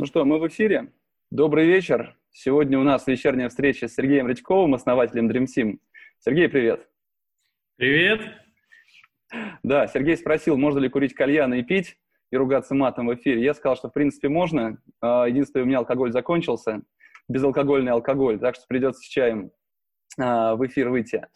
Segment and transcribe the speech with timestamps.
[0.00, 0.92] Ну что, мы в эфире.
[1.32, 2.16] Добрый вечер.
[2.30, 5.80] Сегодня у нас вечерняя встреча с Сергеем Редьковым, основателем DreamSim.
[6.20, 6.88] Сергей, привет.
[7.74, 8.20] Привет.
[9.64, 11.96] Да, Сергей спросил, можно ли курить кальяны и пить,
[12.30, 13.42] и ругаться матом в эфире.
[13.42, 14.80] Я сказал, что в принципе можно.
[15.00, 16.82] А, единственное, у меня алкоголь закончился,
[17.28, 19.50] безалкогольный алкоголь, так что придется с чаем
[20.16, 21.26] а, в эфир выйти.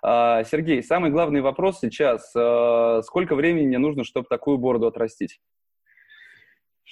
[0.00, 2.30] А, Сергей, самый главный вопрос сейчас.
[3.04, 5.40] Сколько времени мне нужно, чтобы такую бороду отрастить?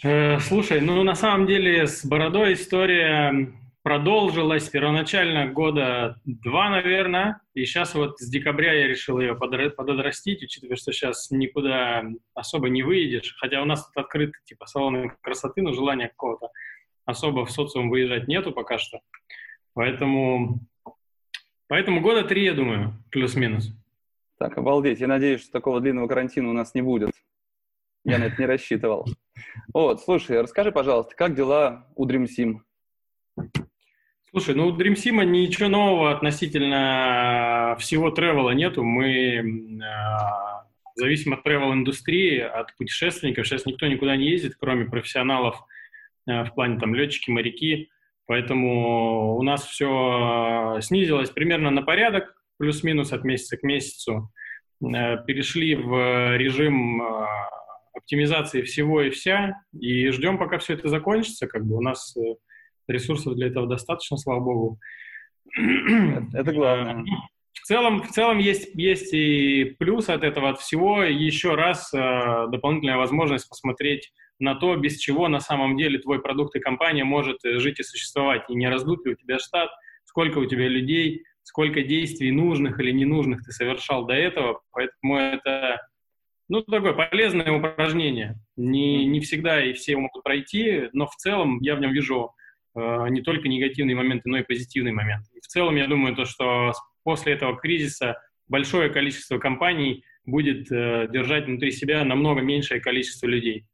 [0.02, 7.65] Э, слушай, ну на самом деле с бородой история продолжилась первоначально года два, наверное, и
[7.65, 13.34] сейчас вот с декабря я решил ее пододрастить, учитывая, что сейчас никуда особо не выедешь,
[13.38, 16.48] хотя у нас тут открыты типа салоны красоты, но желания какого-то
[17.04, 19.00] особо в социум выезжать нету пока что,
[19.74, 20.60] поэтому,
[21.68, 23.72] поэтому года три, я думаю, плюс-минус.
[24.38, 27.10] Так, обалдеть, я надеюсь, что такого длинного карантина у нас не будет.
[28.04, 29.06] Я на это не рассчитывал.
[29.73, 32.60] Вот, слушай, расскажи, пожалуйста, как дела у Dream Sim?
[34.30, 38.84] Слушай, ну у Dream Sim ничего нового относительно всего тревела нету.
[38.84, 39.43] Мы э,
[40.95, 43.46] зависим от тревел-индустрии, от путешественников.
[43.46, 45.60] Сейчас никто никуда не ездит, кроме профессионалов
[46.28, 47.90] э, в плане там летчики, моряки.
[48.26, 54.30] Поэтому у нас все снизилось примерно на порядок, плюс-минус от месяца к месяцу.
[54.80, 57.26] Э, перешли в режим э,
[57.93, 62.35] оптимизации всего и вся, и ждем, пока все это закончится, как бы у нас э,
[62.88, 64.78] ресурсов для этого достаточно, слава богу.
[66.34, 67.05] Это главное.
[67.55, 71.03] В целом, в целом есть, есть и плюс от этого, от всего.
[71.03, 76.56] Еще раз э, дополнительная возможность посмотреть на то, без чего на самом деле твой продукт
[76.56, 78.43] и компания может э, жить и существовать.
[78.49, 79.71] И не раздут ли у тебя штат,
[80.05, 84.61] сколько у тебя людей, сколько действий нужных или ненужных ты совершал до этого.
[84.73, 85.81] Поэтому это
[86.50, 88.37] ну, такое полезное упражнение.
[88.56, 92.34] Не, не всегда и все могут пройти, но в целом я в нем вижу
[92.75, 95.31] э, не только негативные моменты, но и позитивные моменты.
[95.34, 96.72] И в целом я думаю, то, что
[97.05, 103.65] после этого кризиса большое количество компаний будет э, держать внутри себя намного меньшее количество людей.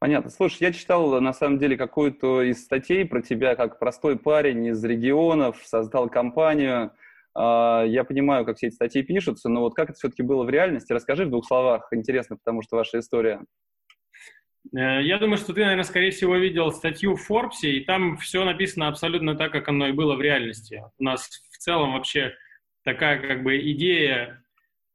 [0.00, 0.30] Понятно.
[0.30, 4.82] Слушай, я читал на самом деле какую-то из статей про тебя, как простой парень из
[4.84, 6.90] регионов, создал компанию,
[7.34, 10.92] я понимаю, как все эти статьи пишутся, но вот как это все-таки было в реальности?
[10.92, 13.40] Расскажи в двух словах, интересно, потому что ваша история.
[14.76, 18.44] Э, я думаю, что ты, наверное, скорее всего видел статью в Forbes, и там все
[18.44, 20.82] написано абсолютно так, как оно и было в реальности.
[20.98, 22.34] У нас в целом вообще
[22.84, 24.42] такая как бы идея,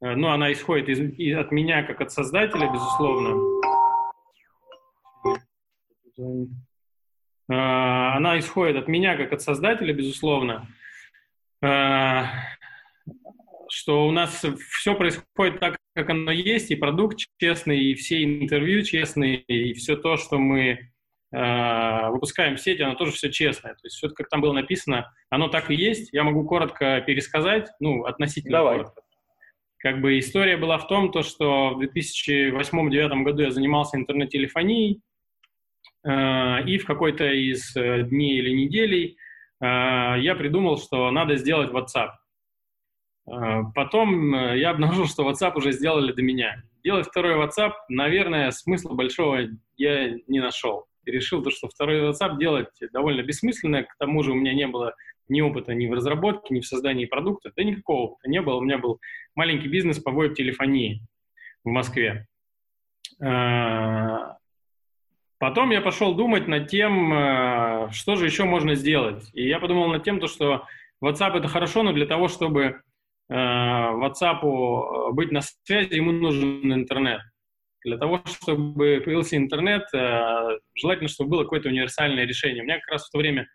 [0.02, 3.62] э, ну, она исходит из, из, от меня как от создателя, безусловно.
[7.50, 10.68] Э, она исходит от меня как от создателя, безусловно.
[13.70, 18.84] Что у нас все происходит так, как оно есть, и продукт честный, и все интервью
[18.84, 20.92] честные, и все то, что мы
[21.32, 23.74] э, выпускаем в сети, оно тоже все честное.
[23.74, 26.12] То есть все, как там было написано, оно так и есть.
[26.12, 28.78] Я могу коротко пересказать, ну, относительно Давай.
[28.78, 29.02] коротко.
[29.78, 35.02] Как бы история была в том, то, что в 2008-2009 году я занимался интернет-телефонией,
[36.06, 39.18] э, и в какой-то из э, дней или неделей
[39.66, 42.12] я придумал, что надо сделать WhatsApp.
[43.28, 46.64] Э, потом э, я обнаружил, что WhatsApp уже сделали до меня.
[46.84, 49.48] Делать второй WhatsApp, наверное, смысла большого
[49.78, 50.86] я не нашел.
[51.06, 53.84] Решил, что второй WhatsApp делать довольно бессмысленно.
[53.84, 54.94] К тому же у меня не было
[55.30, 57.52] ни опыта ни в разработке, ни в создании продукта.
[57.56, 58.56] Да никакого опыта не было.
[58.56, 59.00] У меня был
[59.36, 61.02] маленький бизнес по веб-телефонии
[61.64, 62.28] в Москве.
[65.44, 69.30] Потом я пошел думать над тем, э, что же еще можно сделать.
[69.34, 70.66] И я подумал над тем, что
[71.04, 72.80] WhatsApp это хорошо, но для того, чтобы
[73.30, 77.20] э, WhatsApp э, быть на связи, ему нужен интернет.
[77.84, 79.84] Для того, чтобы появился интернет,
[80.76, 82.64] желательно, чтобы было какое-то универсальное решение.
[82.64, 83.50] У меня как раз в то время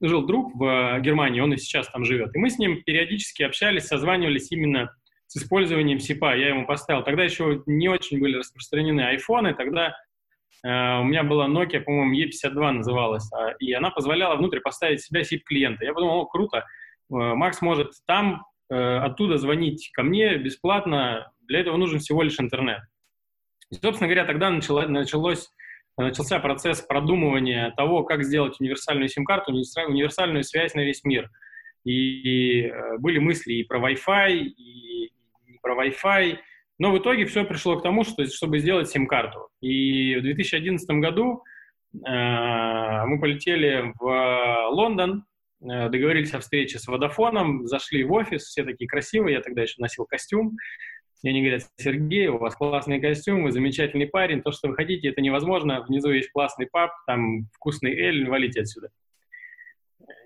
[0.00, 2.32] жил друг в Германии, он и сейчас там живет.
[2.36, 4.94] И мы с ним периодически общались, созванивались именно
[5.26, 6.36] с использованием СИПа.
[6.36, 7.02] Я ему поставил.
[7.02, 9.96] Тогда еще не очень были распространены айфоны, тогда
[10.64, 15.84] у меня была Nokia, по-моему, E52 называлась, а, и она позволяла внутрь поставить себя SIP-клиента.
[15.84, 16.64] Я подумал, о, круто, э,
[17.10, 22.80] Макс может там э, оттуда звонить ко мне бесплатно, для этого нужен всего лишь интернет.
[23.70, 25.50] И, собственно говоря, тогда начало, началось
[25.96, 31.28] начался процесс продумывания того, как сделать универсальную сим-карту, универсальную связь на весь мир.
[31.84, 36.38] И, и были мысли и про Wi-Fi, и, и про Wi-Fi,
[36.78, 39.48] но в итоге все пришло к тому, что, чтобы сделать сим-карту.
[39.60, 41.42] И в 2011 году
[41.92, 45.24] э, мы полетели в Лондон,
[45.60, 49.74] э, договорились о встрече с Водофоном, зашли в офис, все такие красивые, я тогда еще
[49.78, 50.56] носил костюм.
[51.24, 55.08] И они говорят, Сергей, у вас классный костюм, вы замечательный парень, то, что вы хотите,
[55.08, 58.90] это невозможно, внизу есть классный паб, там вкусный эль, валите отсюда.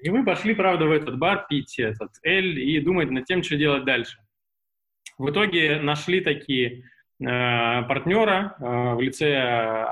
[0.03, 3.57] И мы пошли, правда, в этот бар пить этот эль и думать над тем, что
[3.57, 4.19] делать дальше.
[5.19, 6.85] В итоге нашли такие
[7.21, 9.87] э, партнера э, в лице э,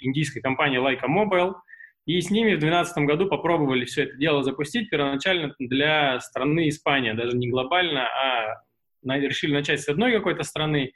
[0.00, 1.54] индийской компании Leica Mobile,
[2.06, 7.14] и с ними в 2012 году попробовали все это дело запустить первоначально для страны Испания,
[7.14, 8.62] даже не глобально, а
[9.04, 10.92] решили начать с одной какой-то страны,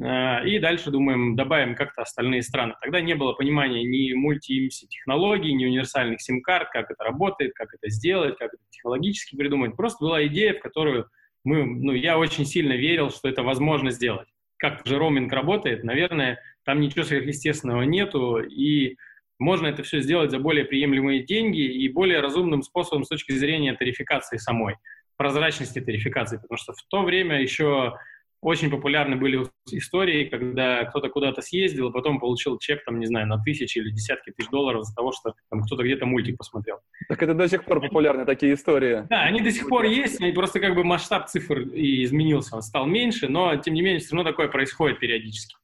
[0.00, 2.74] э, и дальше думаем, добавим как-то остальные страны.
[2.80, 7.90] Тогда не было понимания ни мульти-имси технологий, ни универсальных сим-карт, как это работает, как это
[7.90, 9.76] сделать, как это технологически придумать.
[9.76, 11.08] Просто была идея, в которую
[11.44, 14.28] мы, ну, я очень сильно верил, что это возможно сделать.
[14.56, 18.96] Как же роуминг работает, наверное, там ничего сверхъестественного нету, и
[19.38, 23.74] можно это все сделать за более приемлемые деньги и более разумным способом с точки зрения
[23.74, 24.76] тарификации самой,
[25.16, 27.94] прозрачности тарификации, потому что в то время еще
[28.42, 33.28] очень популярны были истории, когда кто-то куда-то съездил, а потом получил чек, там, не знаю,
[33.28, 36.80] на тысячи или десятки тысяч долларов за того, что там кто-то где-то мультик посмотрел.
[37.08, 39.06] Так это до сих пор популярны такие истории.
[39.08, 42.62] Да, они до сих пор есть, и просто как бы масштаб цифр и изменился, он
[42.62, 45.54] стал меньше, но, тем не менее, все равно такое происходит периодически.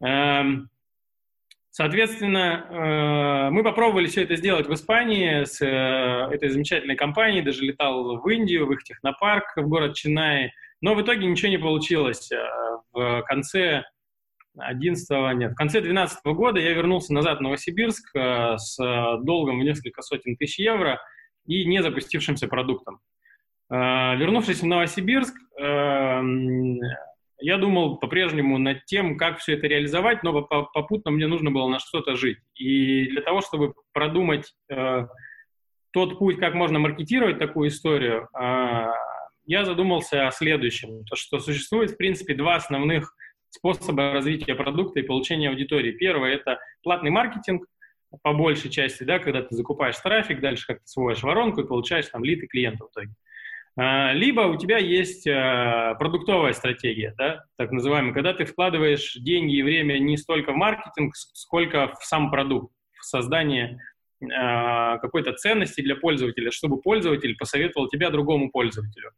[0.00, 0.70] Эм,
[1.70, 7.62] соответственно, э, мы попробовали все это сделать в Испании с э, этой замечательной компанией, даже
[7.62, 10.52] летал в Индию, в их технопарк, в город Чинай,
[10.82, 12.30] но в итоге ничего не получилось.
[12.30, 12.44] Э,
[12.92, 13.84] в конце
[14.58, 18.76] 11 нет, в конце 2012 года я вернулся назад в Новосибирск э, с
[19.22, 21.00] долгом в несколько сотен тысяч евро
[21.46, 23.00] и не запустившимся продуктом.
[23.70, 25.34] Э, вернувшись в Новосибирск,
[27.44, 31.78] я думал по-прежнему над тем, как все это реализовать, но попутно мне нужно было на
[31.78, 32.38] что-то жить.
[32.54, 34.54] И для того, чтобы продумать
[35.92, 38.28] тот путь, как можно маркетировать такую историю,
[39.44, 43.14] я задумался о следующем, то, что существует, в принципе, два основных
[43.50, 45.92] способа развития продукта и получения аудитории.
[45.92, 47.66] Первое– это платный маркетинг,
[48.22, 52.24] по большей части, да, когда ты закупаешь трафик, дальше как-то сводишь воронку и получаешь там
[52.24, 53.12] лиды клиента в итоге.
[53.76, 59.56] А, либо у тебя есть а, продуктовая стратегия, да, так называемая, когда ты вкладываешь деньги
[59.56, 63.80] и время не столько в маркетинг, сколько в сам продукт, в создание
[64.30, 69.12] а, какой-то ценности для пользователя, чтобы пользователь посоветовал тебя другому пользователю.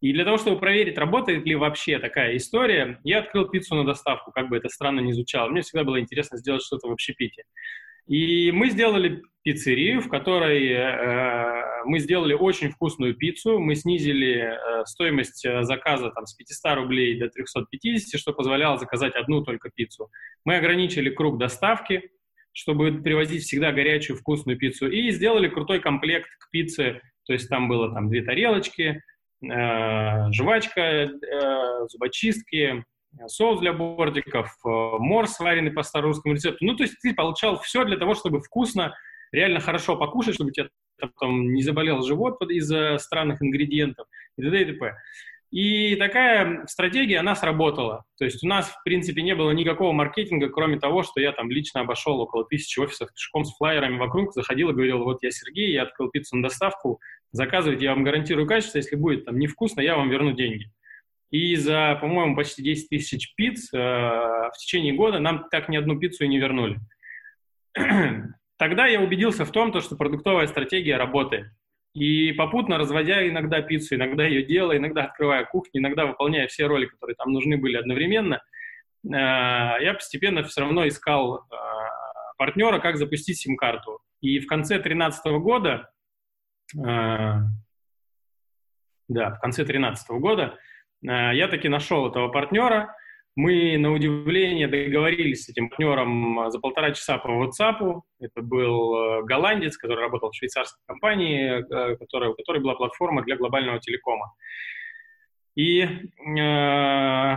[0.00, 4.30] И для того, чтобы проверить, работает ли вообще такая история, я открыл пиццу на доставку,
[4.30, 5.48] как бы это странно ни звучало.
[5.48, 7.44] Мне всегда было интересно сделать что-то в общепите.
[8.06, 13.58] И мы сделали пиццерию, в которой э, мы сделали очень вкусную пиццу.
[13.58, 19.14] Мы снизили э, стоимость э, заказа там, с 500 рублей до 350, что позволяло заказать
[19.14, 20.10] одну только пиццу.
[20.44, 22.10] Мы ограничили круг доставки,
[22.52, 24.88] чтобы привозить всегда горячую вкусную пиццу.
[24.88, 27.00] И сделали крутой комплект к пицце.
[27.24, 29.02] То есть там было там две тарелочки,
[30.32, 32.84] жвачка, э, зубочистки,
[33.26, 36.64] соус для бортиков, э, морс, сваренный по старорусскому рецепту.
[36.64, 38.94] Ну, то есть ты получал все для того, чтобы вкусно,
[39.32, 40.68] реально хорошо покушать, чтобы у тебя
[41.20, 44.06] там не заболел живот из-за странных ингредиентов
[44.36, 44.62] и т.д.
[44.62, 44.96] и т.п.
[45.50, 48.04] И такая стратегия, она сработала.
[48.18, 51.50] То есть у нас, в принципе, не было никакого маркетинга, кроме того, что я там
[51.50, 55.72] лично обошел около тысячи офисов пешком с флайерами вокруг, заходил и говорил, вот я Сергей,
[55.72, 57.00] я открыл пиццу на доставку,
[57.30, 60.70] заказывайте, я вам гарантирую качество, если будет там невкусно, я вам верну деньги.
[61.30, 65.98] И за, по-моему, почти 10 тысяч пиц э, в течение года нам так ни одну
[65.98, 66.78] пиццу и не вернули.
[68.58, 71.48] Тогда я убедился в том, что продуктовая стратегия работает.
[71.96, 76.84] И попутно разводя иногда пиццу, иногда ее делая, иногда открывая кухню, иногда выполняя все роли,
[76.84, 78.42] которые там нужны были одновременно,
[79.02, 81.56] э, я постепенно все равно искал э,
[82.36, 84.00] партнера, как запустить сим-карту.
[84.20, 85.90] И в конце 2013 года,
[86.76, 86.82] э,
[89.08, 90.58] да, в конце 2013 года
[91.00, 92.94] я таки нашел этого партнера,
[93.36, 98.00] мы, на удивление, договорились с этим партнером за полтора часа по WhatsApp.
[98.18, 103.22] Это был э, голландец, который работал в швейцарской компании, э, которая, у которой была платформа
[103.22, 104.32] для глобального телекома.
[105.54, 107.36] И э,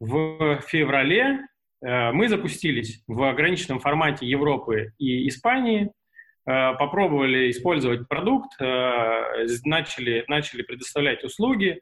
[0.00, 1.46] в феврале
[1.80, 5.84] э, мы запустились в ограниченном формате Европы и Испании,
[6.46, 11.80] э, попробовали использовать продукт, э, начали, начали предоставлять услуги,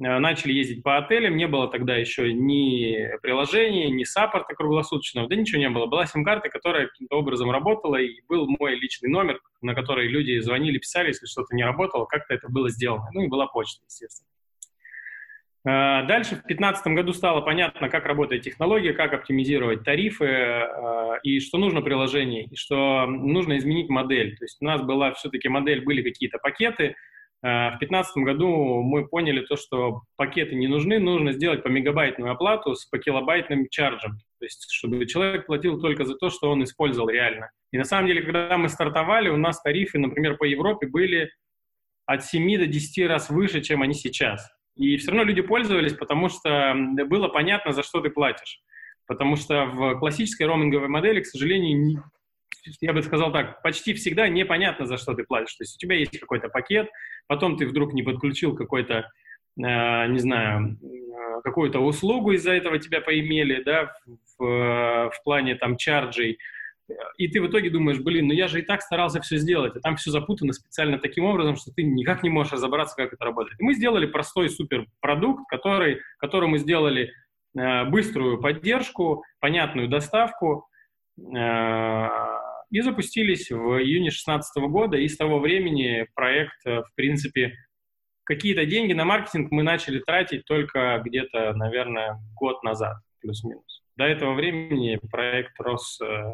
[0.00, 5.60] начали ездить по отелям, не было тогда еще ни приложения, ни саппорта круглосуточного, да ничего
[5.60, 5.86] не было.
[5.86, 10.78] Была сим-карта, которая каким-то образом работала, и был мой личный номер, на который люди звонили,
[10.78, 13.08] писали, если что-то не работало, как-то это было сделано.
[13.12, 14.28] Ну и была почта, естественно.
[15.66, 21.40] Э, дальше в 2015 году стало понятно, как работает технология, как оптимизировать тарифы, э, и
[21.40, 24.38] что нужно приложение, и что нужно изменить модель.
[24.38, 29.08] То есть у нас была все-таки модель, были какие-то пакеты, Э, в 2015 году мы
[29.08, 34.18] поняли то, что пакеты не нужны, нужно сделать по мегабайтную оплату с по килобайтным чарджем,
[34.38, 37.50] то есть чтобы человек платил только за то, что он использовал реально.
[37.72, 41.30] И на самом деле, когда мы стартовали, у нас тарифы, например, по Европе были
[42.04, 44.50] от 7 до 10 раз выше, чем они сейчас.
[44.76, 46.74] И все равно люди пользовались, потому что
[47.06, 48.60] было понятно, за что ты платишь.
[49.06, 52.04] Потому что в классической роуминговой модели, к сожалению,
[52.80, 55.54] я бы сказал так, почти всегда непонятно, за что ты платишь.
[55.54, 56.88] То есть у тебя есть какой-то пакет,
[57.26, 59.10] потом ты вдруг не подключил какой-то,
[59.58, 63.92] э, не знаю, э, какую-то услугу из-за этого тебя поимели, да,
[64.38, 66.38] в, в плане там чарджей,
[67.16, 69.80] и ты в итоге думаешь, блин, ну я же и так старался все сделать, а
[69.80, 73.60] там все запутано специально таким образом, что ты никак не можешь разобраться, как это работает.
[73.60, 77.12] И мы сделали простой супер продукт, который, которому сделали
[77.56, 80.68] э, быструю поддержку, понятную доставку,
[81.18, 82.08] э,
[82.70, 87.54] и запустились в июне 2016 года, и с того времени проект, э, в принципе,
[88.24, 93.82] какие-то деньги на маркетинг мы начали тратить только где-то, наверное, год назад, плюс-минус.
[93.96, 96.32] До этого времени проект рос э,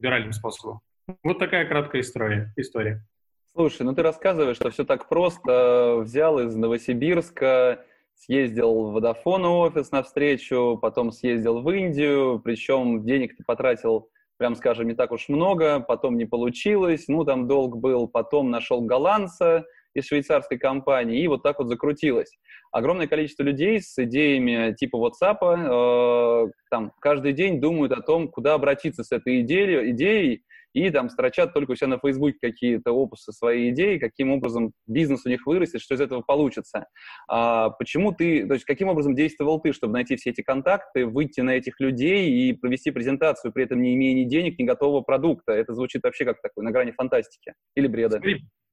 [0.00, 0.80] виральным способом.
[1.22, 2.52] Вот такая краткая история.
[2.56, 3.04] история.
[3.52, 5.98] Слушай, ну ты рассказываешь, что все так просто.
[6.02, 7.84] Взял из Новосибирска,
[8.16, 14.54] съездил в Vodafone офис на встречу, потом съездил в Индию, причем денег ты потратил прям
[14.54, 19.64] скажем, не так уж много, потом не получилось, ну, там долг был, потом нашел голландца
[19.94, 22.36] из швейцарской компании, и вот так вот закрутилось.
[22.70, 28.54] Огромное количество людей с идеями типа WhatsApp э, там каждый день думают о том, куда
[28.54, 30.42] обратиться с этой идеей, идеей
[30.76, 35.24] и там строчат только у себя на Фейсбуке какие-то опусы, свои идеи, каким образом бизнес
[35.24, 36.86] у них вырастет, что из этого получится.
[37.28, 41.40] А почему ты, то есть каким образом действовал ты, чтобы найти все эти контакты, выйти
[41.40, 45.52] на этих людей и провести презентацию, при этом не имея ни денег, ни готового продукта?
[45.52, 48.20] Это звучит вообще как такой на грани фантастики или бреда.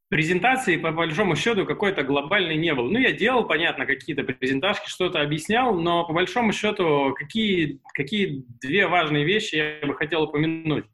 [0.10, 2.90] Презентации, по большому счету, какой-то глобальной не было.
[2.90, 8.88] Ну, я делал, понятно, какие-то презентажки, что-то объяснял, но по большому счету, какие, какие две
[8.88, 10.86] важные вещи я бы хотел упомянуть.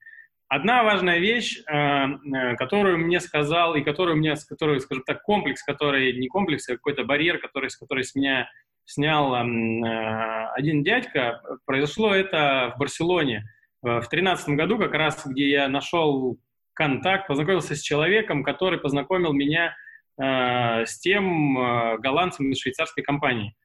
[0.49, 5.61] Одна важная вещь, э, э, которую мне сказал, и которую мне, который, скажем так, комплекс,
[5.61, 8.49] который не комплекс, а какой-то барьер, который, с который с меня
[8.83, 13.45] снял э, один дядька, произошло это в Барселоне
[13.83, 16.39] в тринадцатом году, как раз, где я нашел
[16.73, 19.73] контакт, познакомился с человеком, который познакомил меня
[20.17, 21.53] с тем
[22.01, 23.55] голландцем из швейцарской компании.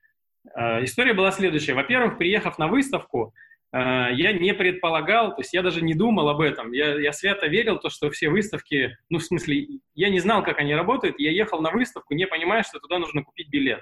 [0.83, 1.75] История была следующая.
[1.75, 3.35] Во-первых, приехав на выставку,
[3.76, 6.71] я не предполагал, то есть я даже не думал об этом.
[6.73, 9.66] Я, я свято верил, то, что все выставки, ну, в смысле,
[9.97, 13.25] я не знал, как они работают, я ехал на выставку, не понимая, что туда нужно
[13.25, 13.81] купить билет.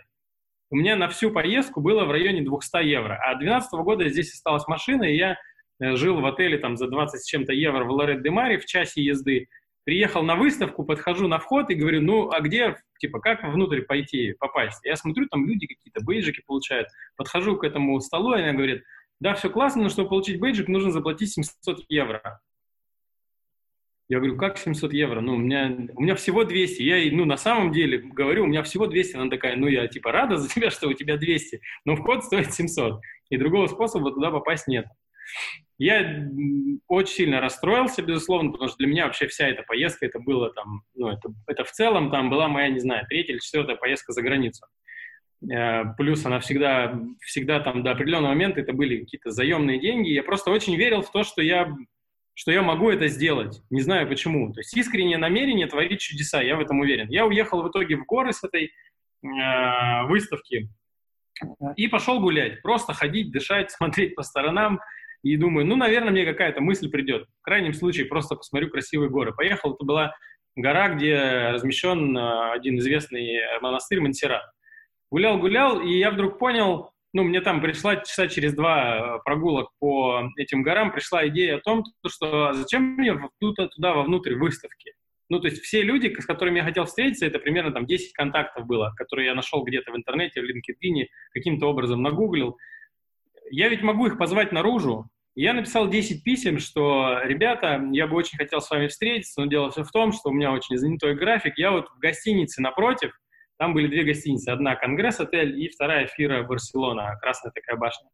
[0.71, 4.67] У меня на всю поездку было в районе 200 евро, а 2012 года здесь осталась
[4.67, 5.37] машина, и я
[5.79, 8.65] э, жил в отеле там за 20 с чем-то евро в Лорет де Маре в
[8.65, 9.49] часе езды.
[9.85, 14.33] Приехал на выставку, подхожу на вход и говорю, ну, а где, типа, как внутрь пойти,
[14.39, 14.83] попасть?
[14.87, 16.89] Я смотрю, там люди какие-то бейджики получают.
[17.19, 18.83] Подхожу к этому столу, и она говорит,
[19.23, 22.41] да, все классно, но чтобы получить бейджик, нужно заплатить 700 евро.
[24.09, 25.21] Я говорю, как 700 евро?
[25.21, 26.83] Ну, у меня, у меня всего 200.
[26.83, 29.17] Я, ну, на самом деле, говорю, у меня всего 200.
[29.17, 32.53] Она такая, ну, я, типа, рада за тебя, что у тебя 200, но вход стоит
[32.53, 33.01] 700.
[33.31, 34.87] И другого способа туда попасть нет.
[35.79, 36.29] Я
[36.89, 40.83] очень сильно расстроился, безусловно, потому что для меня вообще вся эта поездка, это было там,
[40.95, 44.21] ну, это, это в целом там была моя, не знаю, третья или четвертая поездка за
[44.21, 44.67] границу.
[45.51, 50.11] Э, плюс она всегда, всегда там до определенного момента это были какие-то заемные деньги.
[50.11, 51.75] Я просто очень верил в то, что я,
[52.35, 53.61] что я могу это сделать.
[53.71, 54.53] Не знаю почему.
[54.53, 57.09] То есть искреннее намерение творить чудеса, я в этом уверен.
[57.09, 58.67] Я уехал в итоге в горы с этой
[59.23, 60.69] э, выставки
[61.77, 62.63] и пошел гулять.
[62.63, 64.81] Просто ходить, дышать, смотреть по сторонам.
[65.25, 67.29] И думаю, ну, наверное, мне какая-то мысль придет.
[67.41, 69.33] В крайнем случае просто посмотрю красивые горы.
[69.33, 70.15] Поехал, это была
[70.57, 74.45] гора, где размещен э, один известный монастырь Монсеррат.
[75.13, 80.23] Гулял-гулял, и я вдруг понял, ну, мне там пришла часа через два э, прогулок по
[80.39, 84.95] этим горам, пришла идея о том, что зачем мне туда, туда вовнутрь выставки.
[85.29, 88.67] Ну, то есть все люди, с которыми я хотел встретиться, это примерно там 10 контактов
[88.67, 91.05] было, которые я нашел где-то в интернете, в LinkedIn,
[91.35, 92.57] каким-то образом нагуглил.
[93.51, 95.11] Я ведь могу их позвать наружу.
[95.35, 99.71] Я написал 10 писем, что, ребята, я бы очень хотел с вами встретиться, но дело
[99.71, 101.59] все в том, что у меня очень занятой график.
[101.59, 103.13] Я вот в гостинице напротив,
[103.63, 104.49] Там были две гостиницы.
[104.49, 108.09] Одна Конгресс-отель и вторая Фира Барселона, красная такая башня.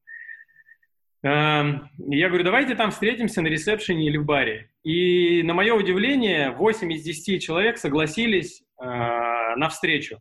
[1.23, 4.71] Эм, я говорю, давайте там встретимся на ресепшене или в баре.
[4.85, 10.21] И на мое удивление, 8 из 10 человек согласились э, на встречу.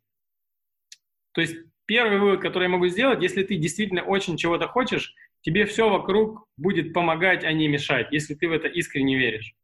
[1.34, 5.66] То есть первый вывод, который я могу сделать, если ты действительно очень чего-то хочешь, тебе
[5.66, 9.56] все вокруг будет помогать, а не мешать, если ты в это искренне веришь.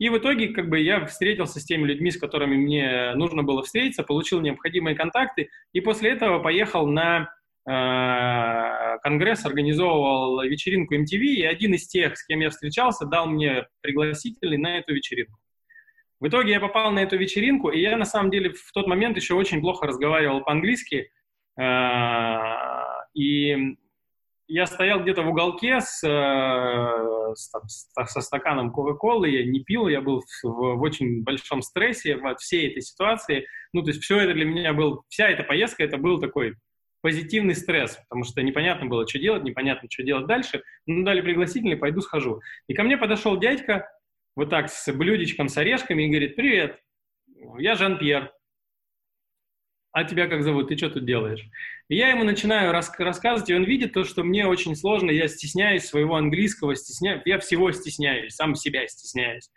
[0.00, 3.62] И в итоге как бы я встретился с теми людьми, с которыми мне нужно было
[3.62, 7.30] встретиться, получил необходимые контакты, и после этого поехал на
[7.68, 13.66] э, конгресс, организовывал вечеринку MTV, и один из тех, с кем я встречался, дал мне
[13.82, 15.38] пригласительный на эту вечеринку.
[16.18, 19.18] В итоге я попал на эту вечеринку, и я на самом деле в тот момент
[19.18, 21.10] еще очень плохо разговаривал по-английски,
[21.58, 21.62] э,
[23.12, 23.76] и
[24.50, 27.52] я стоял где-то в уголке с, э, с,
[27.94, 32.68] со стаканом Кока-Колы, я не пил, я был в, в очень большом стрессе от всей
[32.68, 33.46] этой ситуации.
[33.72, 36.56] Ну, то есть все это для меня был, вся эта поездка, это был такой
[37.00, 40.62] позитивный стресс, потому что непонятно было, что делать, непонятно, что делать дальше.
[40.84, 42.40] Ну, дали пригласительный, пойду схожу.
[42.66, 43.88] И ко мне подошел дядька,
[44.34, 46.80] вот так, с блюдечком, с орешками, и говорит, привет,
[47.58, 48.32] я Жан-Пьер
[49.92, 51.44] а тебя как зовут, ты что тут делаешь?
[51.88, 55.26] И я ему начинаю рас рассказывать, и он видит то, что мне очень сложно, я
[55.26, 59.50] стесняюсь своего английского, стесняюсь, я всего стесняюсь, сам себя стесняюсь.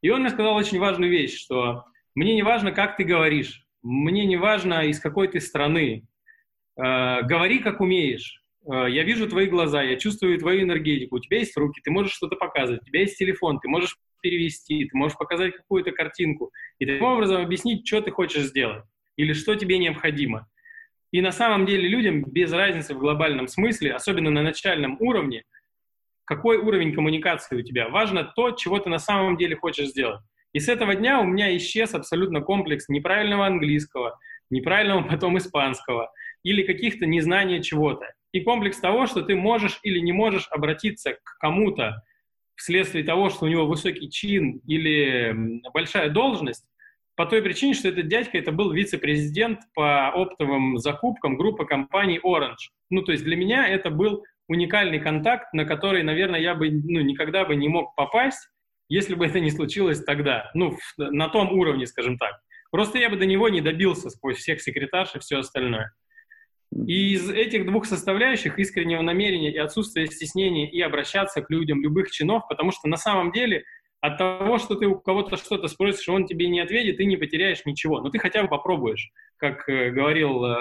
[0.00, 4.24] И он мне сказал очень важную вещь, что мне не важно, как ты говоришь, мне
[4.24, 6.06] не важно, из какой ты страны,
[6.76, 8.40] э, говори, как умеешь.
[8.70, 12.14] Э, я вижу твои глаза, я чувствую твою энергетику, у тебя есть руки, ты можешь
[12.14, 16.86] что-то показывать, у тебя есть телефон, ты можешь перевести, ты можешь показать какую-то картинку и
[16.86, 18.82] таким образом объяснить, что ты хочешь сделать
[19.16, 20.48] или что тебе необходимо.
[21.12, 25.44] И на самом деле людям без разницы в глобальном смысле, особенно на начальном уровне,
[26.24, 27.88] какой уровень коммуникации у тебя.
[27.88, 30.20] Важно то, чего ты на самом деле хочешь сделать.
[30.52, 34.18] И с этого дня у меня исчез абсолютно комплекс неправильного английского,
[34.50, 36.10] неправильного потом испанского
[36.42, 38.12] или каких-то незнания чего-то.
[38.32, 42.02] И комплекс того, что ты можешь или не можешь обратиться к кому-то
[42.56, 46.66] вследствие того, что у него высокий чин или большая должность,
[47.16, 52.70] по той причине, что этот дядька это был вице-президент по оптовым закупкам группы компаний Orange.
[52.90, 57.00] Ну, то есть для меня это был уникальный контакт, на который, наверное, я бы ну,
[57.00, 58.48] никогда бы не мог попасть,
[58.88, 60.50] если бы это не случилось тогда.
[60.54, 62.38] Ну, в, на том уровне, скажем так.
[62.70, 65.92] Просто я бы до него не добился сквозь всех секретарш и все остальное.
[66.72, 72.10] И из этих двух составляющих искреннего намерения и отсутствия стеснения и обращаться к людям любых
[72.10, 73.64] чинов, потому что на самом деле
[74.06, 77.64] от того, что ты у кого-то что-то спросишь, он тебе не ответит, ты не потеряешь
[77.64, 78.00] ничего.
[78.00, 79.10] Но ты хотя бы попробуешь.
[79.36, 80.56] Как э, говорил э,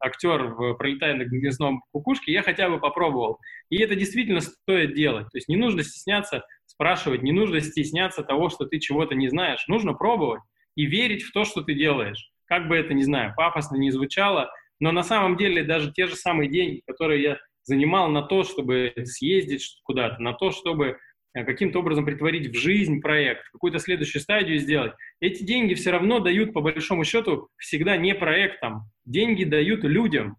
[0.00, 3.38] актер в «Пролетая на гнездном кукушке», я хотя бы попробовал.
[3.68, 5.26] И это действительно стоит делать.
[5.30, 9.66] То есть не нужно стесняться спрашивать, не нужно стесняться того, что ты чего-то не знаешь.
[9.68, 10.40] Нужно пробовать
[10.76, 12.30] и верить в то, что ты делаешь.
[12.46, 16.16] Как бы это, не знаю, пафосно не звучало, но на самом деле даже те же
[16.16, 20.98] самые деньги, которые я занимал на то, чтобы съездить куда-то, на то, чтобы
[21.32, 26.52] каким-то образом притворить в жизнь проект, какую-то следующую стадию сделать, эти деньги все равно дают,
[26.52, 28.90] по большому счету, всегда не проектам.
[29.04, 30.36] Деньги дают людям.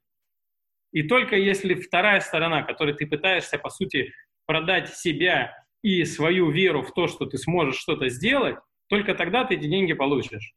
[0.92, 4.12] И только если вторая сторона, которой ты пытаешься, по сути,
[4.46, 9.56] продать себя и свою веру в то, что ты сможешь что-то сделать, только тогда ты
[9.56, 10.54] эти деньги получишь.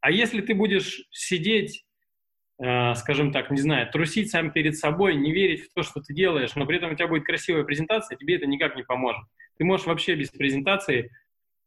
[0.00, 1.85] А если ты будешь сидеть Э,
[2.58, 6.54] скажем так, не знаю, трусить сам перед собой, не верить в то, что ты делаешь,
[6.54, 9.22] но при этом у тебя будет красивая презентация, тебе это никак не поможет.
[9.58, 11.10] Ты можешь вообще без презентации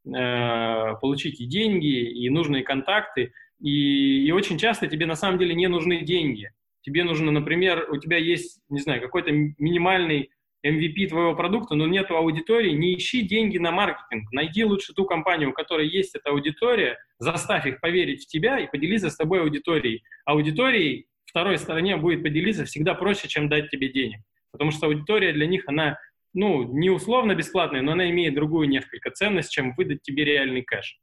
[0.05, 5.53] э, получить и деньги, и нужные контакты, и, и очень часто тебе на самом деле
[5.53, 6.51] не нужны деньги.
[6.81, 10.31] Тебе нужно, например, у тебя есть, не знаю, какой-то минимальный
[10.65, 14.31] MVP твоего продукта, но нет аудитории, не ищи деньги на маркетинг.
[14.31, 18.69] Найди лучше ту компанию, у которой есть эта аудитория, заставь их поверить в тебя и
[18.69, 20.03] поделиться с тобой аудиторией.
[20.25, 24.19] Аудиторией второй стороне будет поделиться всегда проще, чем дать тебе денег.
[24.51, 25.97] Потому что аудитория для них, она,
[26.33, 30.99] ну, не условно бесплатная, но она имеет другую несколько ценность, чем выдать тебе реальный кэш.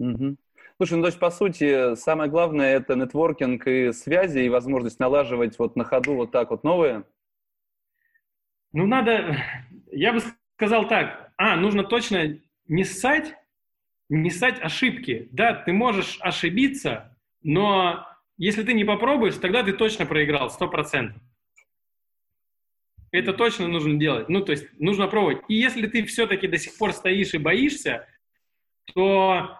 [0.00, 0.36] Угу.
[0.76, 5.58] Слушай, ну то есть, по сути, самое главное– это нетворкинг и связи, и возможность налаживать
[5.58, 7.04] вот на ходу вот так вот новые
[8.72, 9.36] ну, надо,
[9.90, 10.20] я бы
[10.56, 13.34] сказал так, а, нужно точно не ссать,
[14.08, 15.28] не ссать ошибки.
[15.32, 21.20] Да, ты можешь ошибиться, но если ты не попробуешь, тогда ты точно проиграл, сто процентов.
[23.10, 24.28] Это точно нужно делать.
[24.28, 25.38] Ну, то есть нужно пробовать.
[25.48, 28.06] И если ты все-таки до сих пор стоишь и боишься,
[28.94, 29.58] то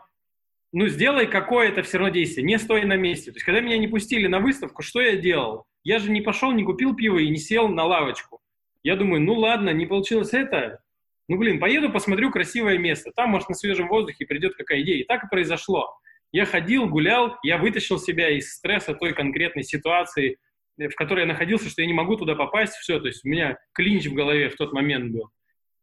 [0.72, 3.30] ну, сделай какое-то все равно действие, не стой на месте.
[3.30, 5.64] То есть, когда меня не пустили на выставку, что я делал?
[5.82, 8.40] Я же не пошел, не купил пиво и не сел на лавочку.
[8.82, 10.80] Я думаю, ну ладно, не получилось это,
[11.28, 15.02] ну блин, поеду, посмотрю красивое место, там, может, на свежем воздухе придет какая идея.
[15.02, 15.98] И так и произошло.
[16.32, 20.38] Я ходил, гулял, я вытащил себя из стресса той конкретной ситуации,
[20.78, 23.58] в которой я находился, что я не могу туда попасть, все, то есть у меня
[23.72, 25.30] клинч в голове в тот момент был.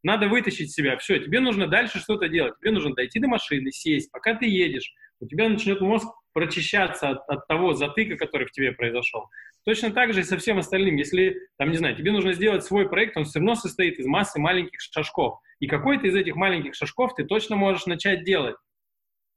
[0.04, 4.12] Надо вытащить себя, все, тебе нужно дальше что-то делать, тебе нужно дойти до машины, сесть,
[4.12, 8.74] пока ты едешь, у тебя начнет мозг прочищаться от, от того затыка, который в тебе
[8.74, 9.30] произошел.
[9.64, 10.98] Точно так же и со всем остальным.
[10.98, 14.38] Если, там, не знаю, тебе нужно сделать свой проект, он все равно состоит из массы
[14.38, 15.40] маленьких шажков.
[15.60, 18.58] И какой-то из этих маленьких шажков ты точно можешь начать делать.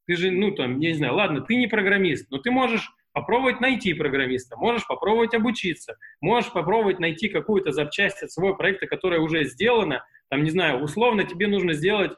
[0.09, 3.61] Ты же, ну, там, я не знаю, ладно, ты не программист, но ты можешь попробовать
[3.61, 9.45] найти программиста, можешь попробовать обучиться, можешь попробовать найти какую-то запчасть от своего проекта, которая уже
[9.45, 10.05] сделана.
[10.31, 12.13] Там, не знаю, условно тебе нужно сделать,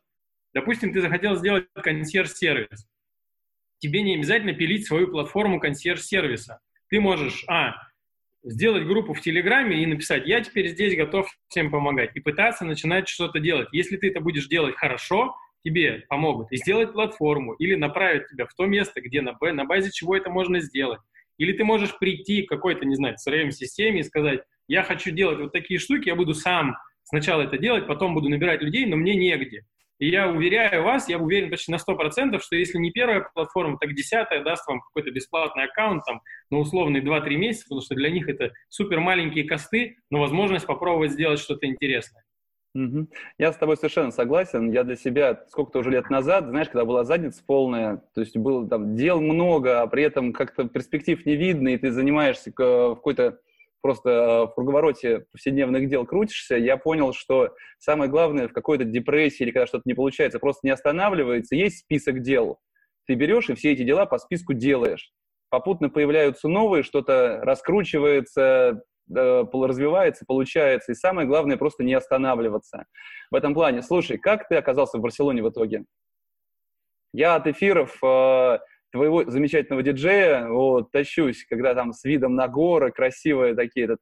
[0.55, 2.87] допустим, ты захотел сделать консьерж-сервис.
[3.81, 6.61] Тебе не обязательно пилить свою платформу консьерж-сервиса.
[6.89, 7.75] Ты можешь, а,
[8.43, 13.09] сделать группу в Телеграме и написать, я теперь здесь готов всем помогать, и пытаться начинать
[13.09, 13.69] что-то делать.
[13.73, 18.55] Если ты это будешь делать хорошо, тебе помогут и сделать платформу, или направить тебя в
[18.55, 21.01] то место, где на, на базе чего это можно сделать.
[21.39, 25.53] Или ты можешь прийти к какой-то, не знаю, CRM-системе и сказать, я хочу делать вот
[25.53, 29.65] такие штуки, я буду сам сначала это делать, потом буду набирать людей, но мне негде.
[30.01, 33.95] И я уверяю вас, я уверен почти на 100%, что если не первая платформа, так
[33.95, 38.27] десятая даст вам какой-то бесплатный аккаунт там, на условные 2-3 месяца, потому что для них
[38.27, 42.25] это супер маленькие косты, но возможность попробовать сделать что-то интересное.
[42.75, 43.09] Угу.
[43.39, 44.71] Я с тобой совершенно согласен.
[44.71, 48.67] Я для себя сколько-то уже лет назад, знаешь, когда была задница полная, то есть было
[48.67, 53.41] там дел много, а при этом как-то перспектив не видно, и ты занимаешься в какой-то
[53.81, 59.45] просто э, в круговороте повседневных дел крутишься, я понял, что самое главное в какой-то депрессии
[59.45, 62.59] или когда что-то не получается, просто не останавливается, есть список дел.
[63.07, 65.13] Ты берешь и все эти дела по списку делаешь.
[65.49, 68.83] Попутно появляются новые, что-то раскручивается,
[69.17, 70.93] Э, развивается, получается.
[70.93, 72.85] И самое главное, просто не останавливаться.
[73.31, 75.85] В этом плане, слушай, как ты оказался в Барселоне в итоге?
[77.13, 78.59] Я от эфиров э,
[78.93, 84.01] твоего замечательного диджея вот, тащусь, когда там с видом на горы, красивые такие, этот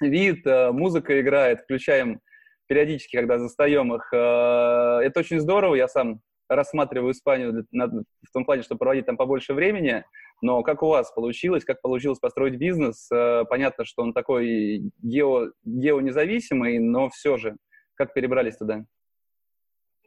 [0.00, 2.20] вид, э, музыка играет, включаем
[2.66, 4.08] периодически, когда застаем их.
[4.12, 9.54] Э, это очень здорово, я сам рассматриваю Испанию в том плане, что проводить там побольше
[9.54, 10.04] времени,
[10.42, 13.08] но как у вас получилось, как получилось построить бизнес?
[13.10, 17.56] Э, понятно, что он такой гео, геонезависимый, но все же,
[17.94, 18.84] как перебрались туда?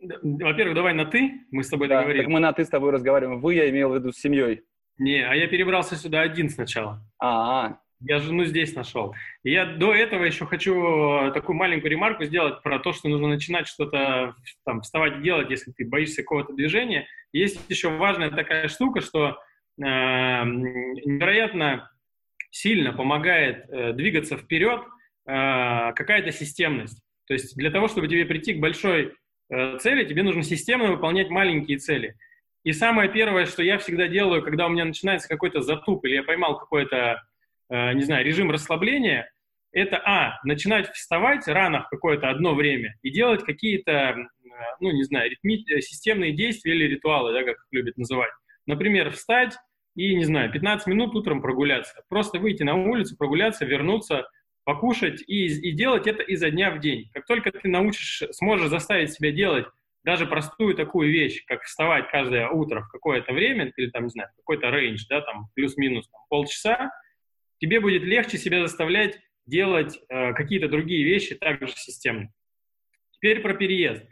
[0.02, 2.26] Во-первых, давай на «ты», мы с тобой да, договорились.
[2.26, 3.42] Так мы на «ты» с тобой разговариваем.
[3.42, 4.62] «Вы» я имел в виду с семьей.
[4.98, 7.02] Не, а я перебрался сюда один сначала.
[7.20, 7.78] А, -а, -а.
[8.00, 9.16] Я жену здесь нашел.
[9.44, 13.68] И я до этого еще хочу такую маленькую ремарку сделать про то, что нужно начинать
[13.68, 17.08] что-то там вставать и делать, если ты боишься какого-то движения.
[17.34, 19.34] Есть еще важная такая штука, что э,
[19.84, 21.90] невероятно
[22.52, 24.82] сильно помогает э, двигаться вперед
[25.26, 27.02] э, какая-то системность.
[27.26, 29.12] То есть для того, чтобы тебе прийти к большой э,
[29.50, 32.16] цели, тебе нужно системно выполнять маленькие цели.
[32.64, 36.24] И самое первое, что я всегда делаю, когда у меня начинается какой-то затуп, или я
[36.24, 37.22] поймал какое-то
[37.70, 39.30] Э, не знаю, режим расслабления,
[39.74, 44.16] это, а, начинать вставать рано в какое-то одно время и делать какие-то, э,
[44.80, 48.32] ну, не знаю, ритми, э, системные действия или ритуалы, да, как их любят называть.
[48.66, 49.58] Например, встать
[49.96, 52.02] и, не знаю, 15 минут утром прогуляться.
[52.08, 54.30] Просто выйти на улицу, прогуляться, вернуться,
[54.68, 57.10] покушать и, и делать это изо дня в день.
[57.14, 59.66] Как только ты научишь, сможешь заставить себя делать
[60.04, 64.30] даже простую такую вещь, как вставать каждое утро в какое-то время, или там, не знаю,
[64.36, 66.92] какой-то рейндж, да, там, плюс-минус там, полчаса,
[67.60, 72.34] тебе будет легче себя заставлять делать э, какие-то другие вещи также системно.
[73.12, 74.04] Теперь про переезд.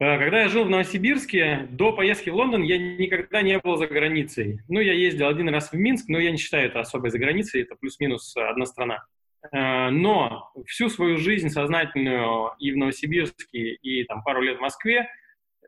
[0.00, 3.86] Э, когда я жил в Новосибирске, до поездки в Лондон я никогда не был за
[3.86, 4.60] границей.
[4.68, 7.60] Ну, я ездил один раз в Минск, но я не считаю это особой за границей,
[7.60, 9.04] это плюс-минус одна страна.
[9.50, 15.08] Э, но всю свою жизнь сознательную и в Новосибирске, и там пару лет в Москве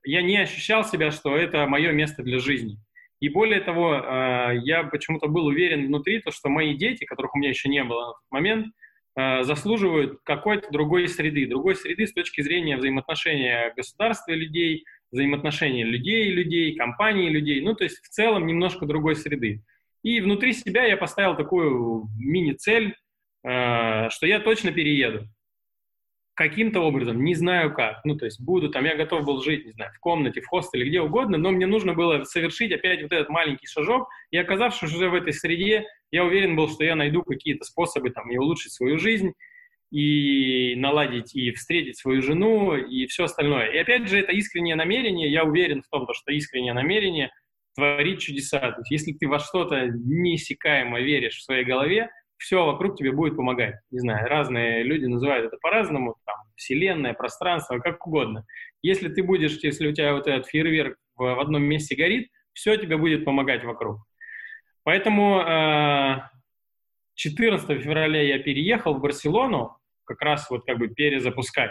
[0.04, 2.78] я не ощущал себя, что это мое место для жизни.
[3.20, 7.38] И более того, э, я почему-то был уверен внутри, то, что мои дети, которых у
[7.38, 8.66] меня еще не было на тот момент,
[9.16, 11.46] э, заслуживают какой-то другой среды.
[11.46, 17.32] Другой среды с точки зрения взаимоотношения государства и людей, взаимоотношения людей и людей, компании и
[17.32, 17.60] людей.
[17.62, 19.62] Ну, то есть в целом немножко другой среды.
[20.02, 22.94] И внутри себя я поставил такую мини-цель,
[23.44, 25.28] что я точно перееду
[26.34, 29.72] каким-то образом, не знаю как, ну, то есть буду там, я готов был жить, не
[29.72, 33.28] знаю, в комнате, в хостеле, где угодно, но мне нужно было совершить опять вот этот
[33.28, 37.64] маленький шажок, и оказавшись уже в этой среде, я уверен был, что я найду какие-то
[37.64, 39.32] способы там и улучшить свою жизнь,
[39.92, 43.70] и наладить, и встретить свою жену, и все остальное.
[43.70, 47.30] И опять же, это искреннее намерение, я уверен в том, что искреннее намерение
[47.76, 48.58] творит чудеса.
[48.58, 53.36] То есть, если ты во что-то неиссякаемо веришь в своей голове, все вокруг тебе будет
[53.36, 53.76] помогать.
[53.90, 58.44] Не знаю, разные люди называют это по-разному, там, вселенная, пространство, как угодно.
[58.82, 62.76] Если ты будешь, если у тебя вот этот фейерверк в, в одном месте горит, все
[62.76, 63.98] тебе будет помогать вокруг.
[64.84, 65.42] Поэтому
[67.14, 71.70] 14 э, февраля я переехал в Барселону, как раз вот как бы перезапускать.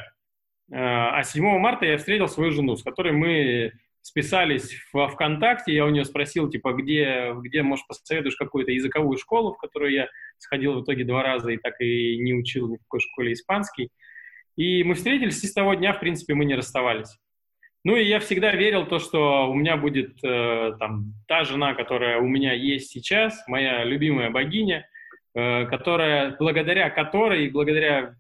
[0.72, 5.86] Э, а 7 марта я встретил свою жену, с которой мы списались во ВКонтакте, я
[5.86, 10.10] у нее спросил, типа, где, где может, посоветуешь какую-то языковую школу, в которую я
[10.44, 13.90] сходил в итоге два раза и так и не учил ни в какой школе испанский.
[14.56, 17.18] И мы встретились, и с того дня, в принципе, мы не расставались.
[17.86, 22.20] Ну и я всегда верил то, что у меня будет э, там та жена, которая
[22.20, 24.88] у меня есть сейчас, моя любимая богиня,
[25.36, 28.16] э, которая, благодаря которой, благодаря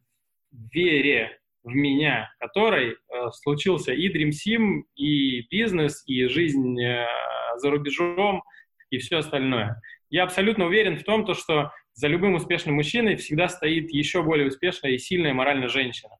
[0.71, 2.95] вере в меня, которой э,
[3.31, 7.07] случился и Dream Sim, и бизнес, и жизнь э,
[7.55, 8.43] за рубежом,
[8.89, 9.81] и все остальное.
[10.09, 14.47] Я абсолютно уверен в том, то, что за любым успешным мужчиной всегда стоит еще более
[14.47, 16.15] успешная и сильная морально женщина.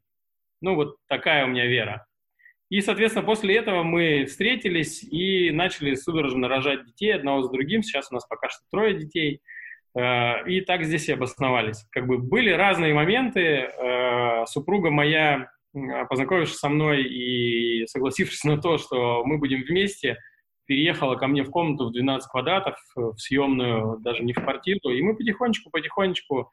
[0.62, 2.06] Ну, вот такая у меня вера.
[2.70, 7.84] И, соответственно, после этого мы встретились и начали судорожно рожать детей одного за другим.
[7.84, 9.42] Сейчас у нас пока что трое детей.
[9.96, 11.86] Э, и так здесь и обосновались.
[11.92, 13.42] Как бы были разные моменты.
[13.42, 15.52] Э, супруга моя,
[16.10, 20.18] познакомившись со мной и согласившись на то, что мы будем вместе,
[20.66, 24.90] переехала ко мне в комнату в 12 квадратов, в съемную, даже не в квартиру.
[24.92, 26.50] И мы потихонечку-потихонечку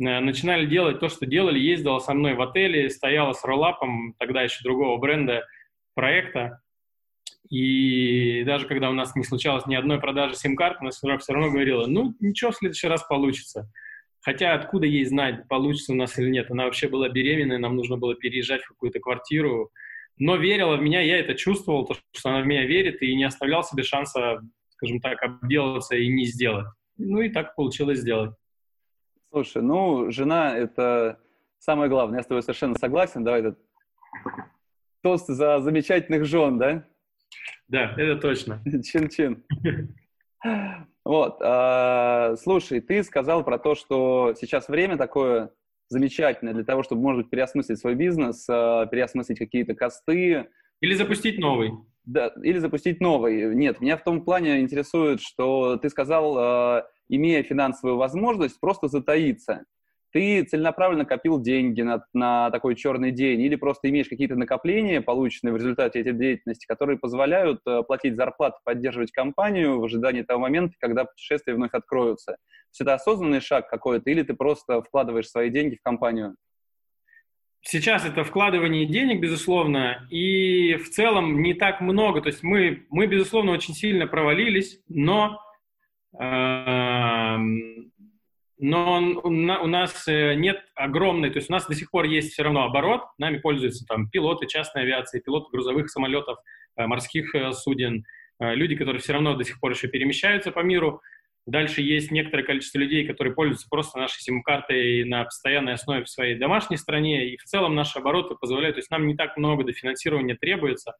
[0.00, 1.58] э, начинали делать то, что делали.
[1.58, 5.46] Ездила со мной в отеле, стояла с роллапом, тогда еще другого бренда,
[5.94, 6.60] проекта.
[7.50, 11.86] И даже когда у нас не случалось ни одной продажи сим-карт, она все равно говорила,
[11.86, 13.70] ну, ничего, в следующий раз получится.
[14.20, 16.50] Хотя откуда ей знать, получится у нас или нет?
[16.50, 19.70] Она вообще была беременная, нам нужно было переезжать в какую-то квартиру.
[20.18, 23.24] Но верила в меня, я это чувствовал, то, что она в меня верит, и не
[23.24, 26.66] оставлял себе шанса, скажем так, обделаться и не сделать.
[26.96, 28.32] Ну и так получилось сделать.
[29.30, 31.20] Слушай, ну, жена— это
[31.58, 32.18] самое главное.
[32.18, 33.24] Я с тобой совершенно согласен.
[33.24, 33.58] Давай этот
[35.02, 36.84] тост за замечательных жен, да?
[37.68, 38.62] Да, это точно.
[38.82, 39.44] Чин-чин.
[41.04, 41.38] Вот.
[41.40, 45.50] Э, слушай, ты сказал про то, что сейчас время такое
[45.88, 50.46] замечательное для того, чтобы, может быть, переосмыслить свой бизнес, э, переосмыслить какие-то косты.
[50.80, 51.72] Или запустить новый.
[52.04, 53.54] Да, или запустить новый.
[53.54, 59.64] Нет, меня в том плане интересует, что ты сказал, э, имея финансовую возможность, просто затаиться
[60.18, 65.52] ты целенаправленно копил деньги на, на такой черный день или просто имеешь какие-то накопления, полученные
[65.52, 70.74] в результате этой деятельности, которые позволяют э, платить зарплату, поддерживать компанию в ожидании того момента,
[70.80, 72.32] когда путешествия вновь откроются.
[72.76, 76.34] То это осознанный шаг какой-то или ты просто вкладываешь свои деньги в компанию?
[77.60, 82.22] Сейчас это вкладывание денег, безусловно, и в целом не так много.
[82.22, 85.40] То есть мы, мы безусловно, очень сильно провалились, но
[86.20, 87.36] э,
[88.60, 92.42] но у нас э, нет огромной, то есть у нас до сих пор есть все
[92.42, 96.38] равно оборот, нами пользуются там пилоты частной авиации, пилоты грузовых самолетов,
[96.76, 98.04] э, морских э, суден,
[98.40, 101.02] люди, которые все равно до сих пор еще перемещаются по миру.
[101.44, 106.36] Дальше есть некоторое количество людей, которые пользуются просто нашей сим-картой на постоянной основе в своей
[106.36, 110.36] домашней стране, и в целом наши обороты позволяют, то есть нам не так много дофинансирования
[110.36, 110.94] требуется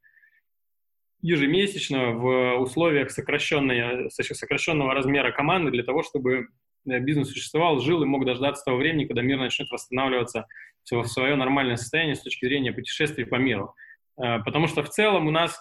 [1.20, 6.48] ежемесячно в условиях сокращенного размера команды для того, чтобы
[6.84, 10.46] бизнес существовал, жил и мог дождаться того времени, когда мир начнет восстанавливаться
[10.90, 13.74] в свое нормальное состояние с точки зрения путешествий по миру.
[14.18, 15.60] Э, потому что в целом у нас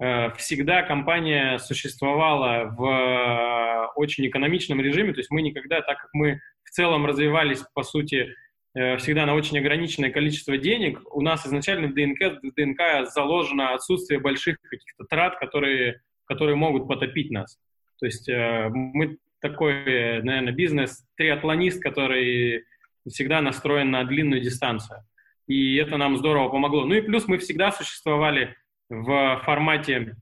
[0.00, 6.40] э, всегда компания существовала в очень экономичном режиме, то есть мы никогда, так как мы
[6.62, 8.34] в целом развивались, по сути,
[8.74, 14.20] всегда на очень ограниченное количество денег, у нас изначально в ДНК, в ДНК заложено отсутствие
[14.20, 17.58] больших каких-то трат, которые, которые могут потопить нас.
[17.98, 22.64] То есть мы такой, наверное, бизнес-триатлонист, который
[23.06, 25.04] всегда настроен на длинную дистанцию.
[25.46, 26.84] И это нам здорово помогло.
[26.84, 28.54] Ну и плюс мы всегда существовали
[28.90, 30.16] в формате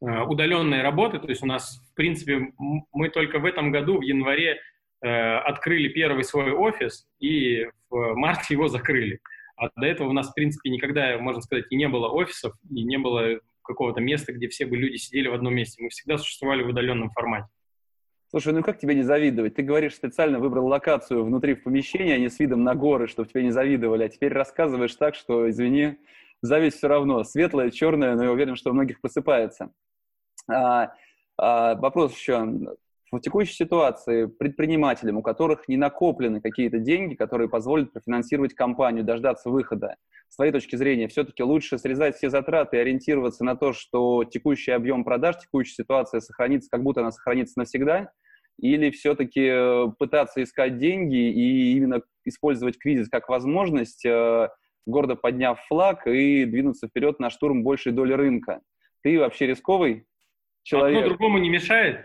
[0.00, 2.52] э, удаленной работы, то есть у нас, в принципе,
[2.92, 4.60] мы только в этом году, в январе,
[5.02, 9.20] э, открыли первый свой офис, и в марте его закрыли.
[9.56, 12.82] А до этого у нас, в принципе, никогда, можно сказать, и не было офисов, и
[12.82, 15.82] не было какого-то места, где все бы люди сидели в одном месте.
[15.82, 17.48] Мы всегда существовали в удаленном формате.
[18.28, 19.54] Слушай, ну как тебе не завидовать?
[19.54, 23.28] Ты говоришь, специально выбрал локацию внутри в помещении, а не с видом на горы, чтобы
[23.28, 25.98] тебе не завидовали, а теперь рассказываешь так, что, извини,
[26.42, 27.22] зависть все равно.
[27.22, 29.70] Светлая, черная, но я уверен, что у многих просыпается.
[30.48, 30.92] А,
[31.38, 32.76] а, вопрос еще.
[33.16, 39.48] В текущей ситуации предпринимателям, у которых не накоплены какие-то деньги, которые позволят профинансировать компанию, дождаться
[39.48, 39.96] выхода,
[40.28, 44.72] с твоей точки зрения, все-таки лучше срезать все затраты и ориентироваться на то, что текущий
[44.72, 48.10] объем продаж, текущая ситуация сохранится, как будто она сохранится навсегда,
[48.58, 54.48] или все-таки э, пытаться искать деньги и именно использовать кризис как возможность, э,
[54.84, 58.60] гордо подняв флаг и двинуться вперед на штурм большей доли рынка.
[59.02, 60.06] Ты вообще рисковый?
[60.66, 60.98] человек...
[60.98, 62.04] Одно другому не мешает?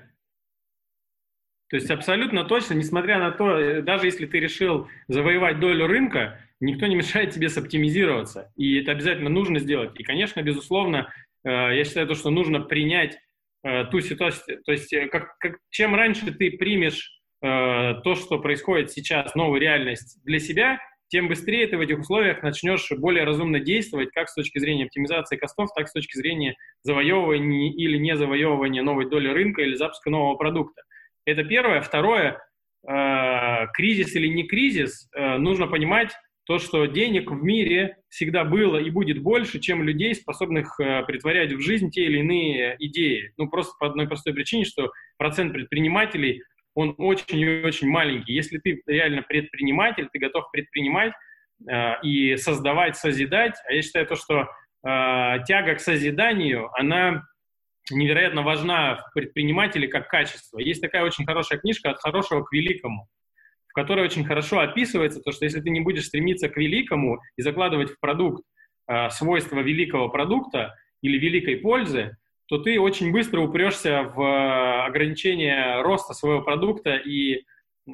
[1.72, 6.38] То есть абсолютно точно, несмотря на то, э, даже если ты решил завоевать долю рынка,
[6.60, 8.52] никто не мешает тебе соптимизироваться.
[8.58, 9.98] И это обязательно нужно сделать.
[9.98, 11.14] И, конечно, безусловно,
[11.46, 13.18] э, я считаю, то, что нужно принять
[13.64, 19.34] э, ту ситуацию, то есть как, как, чем раньше ты примешь то, что происходит сейчас,
[19.34, 24.30] новую реальность для себя, тем быстрее ты в этих условиях начнешь более разумно действовать, как
[24.30, 29.30] с точки зрения оптимизации костов, так с точки зрения завоевывания или не завоевывания новой доли
[29.30, 30.84] рынка или запуска нового продукта.
[31.26, 31.82] Это первое.
[31.82, 32.40] Второе,
[32.88, 36.12] э, кризис или не кризис, э, нужно понимать
[36.46, 41.54] то, что денег в мире всегда было и будет больше, чем людей, способных э, притворять
[41.54, 43.32] в жизнь те или иные идеи.
[43.38, 48.34] Ну, просто по одной простой причине, что процент предпринимателей, он очень и очень маленький.
[48.34, 51.14] Если ты реально предприниматель, ты готов предпринимать
[51.70, 57.24] э, и создавать, созидать, а я считаю то, что э, тяга к созиданию, она
[57.90, 60.60] невероятно важна в предпринимателе как качество.
[60.60, 63.08] Есть такая очень хорошая книжка «От хорошего к великому»,
[63.68, 67.42] в которой очень хорошо описывается то, что если ты не будешь стремиться к великому и
[67.42, 68.44] закладывать в продукт
[68.88, 72.18] э, свойства великого продукта или великой пользы,
[72.48, 77.92] то ты очень быстро упрешься в э, ограничение роста своего продукта и э,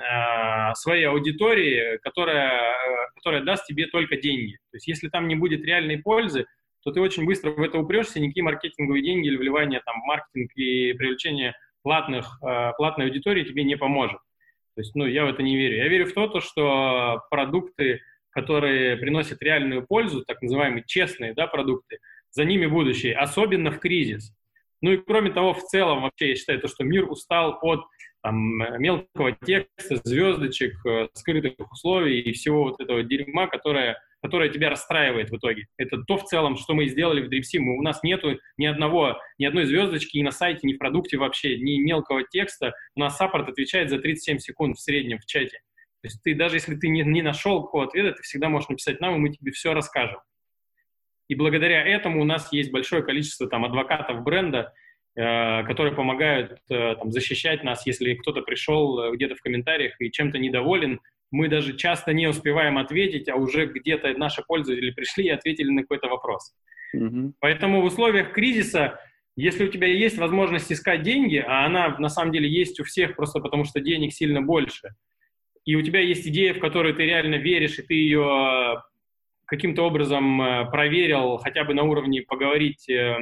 [0.74, 2.76] своей аудитории, которая,
[3.16, 4.54] которая даст тебе только деньги.
[4.72, 6.48] То есть если там не будет реальной пользы,
[6.88, 10.52] то ты очень быстро в это упрешься, никакие маркетинговые деньги или вливание там, в маркетинг
[10.56, 14.20] и привлечение платных, э, платной аудитории тебе не поможет.
[14.74, 15.80] То есть, ну, я в это не верю.
[15.80, 21.46] Я верю в то, то, что продукты, которые приносят реальную пользу, так называемые честные да,
[21.46, 21.98] продукты,
[22.30, 24.34] за ними будущее, особенно в кризис.
[24.82, 27.82] Ну и кроме того, в целом вообще я считаю, то, что мир устал от
[28.24, 34.70] там, мелкого текста, звездочек, э, скрытых условий и всего вот этого дерьма, которое которая тебя
[34.70, 35.68] расстраивает в итоге.
[35.78, 37.64] Это то в целом, что мы сделали в DreamSim.
[37.78, 41.58] У нас нету ни одного, ни одной звездочки ни на сайте, ни в продукте вообще,
[41.58, 42.74] ни мелкого текста.
[42.96, 45.60] У нас саппорт отвечает за 37 секунд в среднем в чате.
[46.02, 49.02] То есть ты даже если ты не, не нашел какого ответа, ты всегда можешь написать
[49.02, 50.20] нам, и мы тебе все расскажем.
[51.28, 54.74] И благодаря этому у нас есть большое количество там адвокатов бренда,
[55.16, 60.12] э, которые помогают э, там, защищать нас, если кто-то пришел э, где-то в комментариях и
[60.12, 65.30] чем-то недоволен, мы даже часто не успеваем ответить, а уже где-то наши пользователи пришли и
[65.30, 66.54] ответили на какой-то вопрос.
[66.96, 67.34] Mm-hmm.
[67.40, 69.00] Поэтому в условиях кризиса,
[69.36, 73.16] если у тебя есть возможность искать деньги, а она на самом деле есть у всех,
[73.16, 74.90] просто потому что денег сильно больше,
[75.66, 78.82] и у тебя есть идея, в которую ты реально веришь, и ты ее
[79.48, 83.16] каким-то образом э, проверил, хотя бы на уровне поговорить э,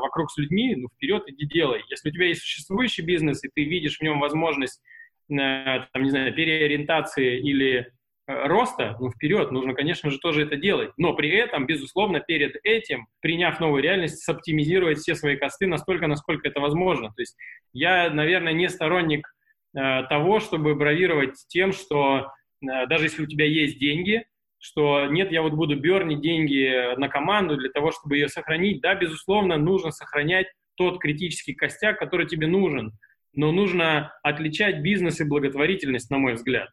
[0.00, 1.82] вокруг с людьми, ну, вперед иди делай.
[1.88, 4.82] Если у тебя есть существующий бизнес, и ты видишь в нем возможность
[5.28, 7.92] там, не знаю, переориентации или
[8.26, 10.90] э, роста, ну, вперед, нужно, конечно же, тоже это делать.
[10.96, 16.48] Но при этом, безусловно, перед этим, приняв новую реальность, соптимизировать все свои косты настолько, насколько
[16.48, 17.08] это возможно.
[17.08, 17.36] То есть
[17.72, 19.28] я, наверное, не сторонник
[19.76, 24.24] э, того, чтобы бравировать тем, что э, даже если у тебя есть деньги,
[24.60, 28.80] что нет, я вот буду бернить деньги на команду для того, чтобы ее сохранить.
[28.80, 32.92] Да, безусловно, нужно сохранять тот критический костяк, который тебе нужен
[33.38, 36.70] но нужно отличать бизнес и благотворительность, на мой взгляд.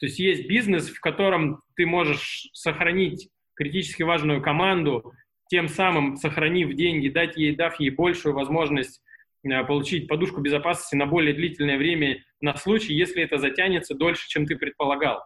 [0.00, 5.12] То есть есть бизнес, в котором ты можешь сохранить критически важную команду,
[5.48, 9.00] тем самым сохранив деньги, дать ей, дав ей большую возможность
[9.44, 14.46] э, получить подушку безопасности на более длительное время на случай, если это затянется дольше, чем
[14.46, 15.22] ты предполагал.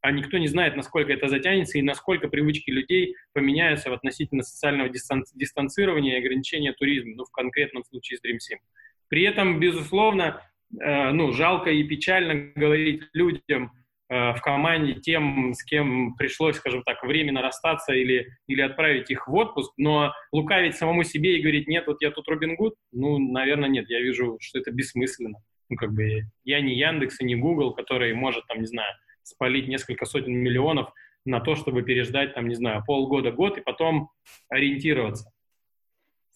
[0.00, 4.88] А никто не знает, насколько это затянется и насколько привычки людей поменяются в относительно социального
[4.88, 8.56] дистанцирования и ограничения туризма, ну, в конкретном случае с DreamSim.
[9.08, 10.42] При этом, безусловно,
[10.80, 13.72] э, ну, жалко и печально говорить людям
[14.08, 19.28] э, в команде, тем, с кем пришлось, скажем так, временно расстаться или, или отправить их
[19.28, 23.18] в отпуск, но лукавить самому себе и говорить, нет, вот я тут Робин Гуд, ну,
[23.18, 25.38] наверное, нет, я вижу, что это бессмысленно.
[25.68, 28.92] Ну, как бы я не Яндекс и не Google, который может, там, не знаю,
[29.22, 30.92] спалить несколько сотен миллионов
[31.24, 34.10] на то, чтобы переждать, там, не знаю, полгода, год и потом
[34.48, 35.30] ориентироваться.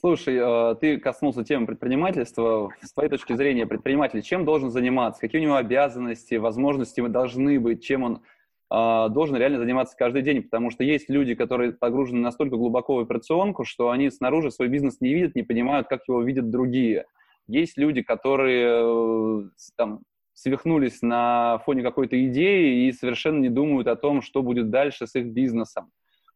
[0.01, 2.71] Слушай, э, ты коснулся темы предпринимательства.
[2.81, 5.21] С твоей точки зрения, предприниматель чем должен заниматься?
[5.21, 7.85] Какие у него обязанности, возможности должны быть?
[7.85, 8.23] Чем он
[8.71, 10.45] э, должен реально заниматься каждый день?
[10.45, 15.03] Потому что есть люди, которые погружены настолько глубоко в операционку, что они снаружи свой бизнес
[15.03, 17.05] не видят, не понимают, как его видят другие.
[17.47, 20.01] Есть люди, которые э, там,
[20.33, 25.15] свихнулись на фоне какой-то идеи и совершенно не думают о том, что будет дальше с
[25.15, 25.91] их бизнесом.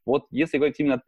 [0.06, 1.00] Вот если говорить именно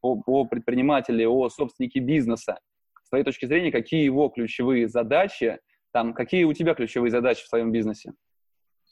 [0.00, 2.58] о предпринимателе, о собственнике бизнеса,
[3.02, 5.58] с твоей точки зрения, какие его ключевые задачи,
[5.92, 8.12] там, какие у тебя ключевые задачи в своем бизнесе?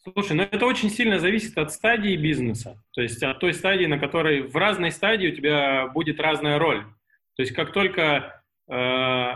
[0.02, 3.98] Слушай, ну это очень сильно зависит от стадии бизнеса, то есть от той стадии, на
[3.98, 6.84] которой в разной стадии у тебя будет разная роль.
[7.36, 9.32] То есть как только э,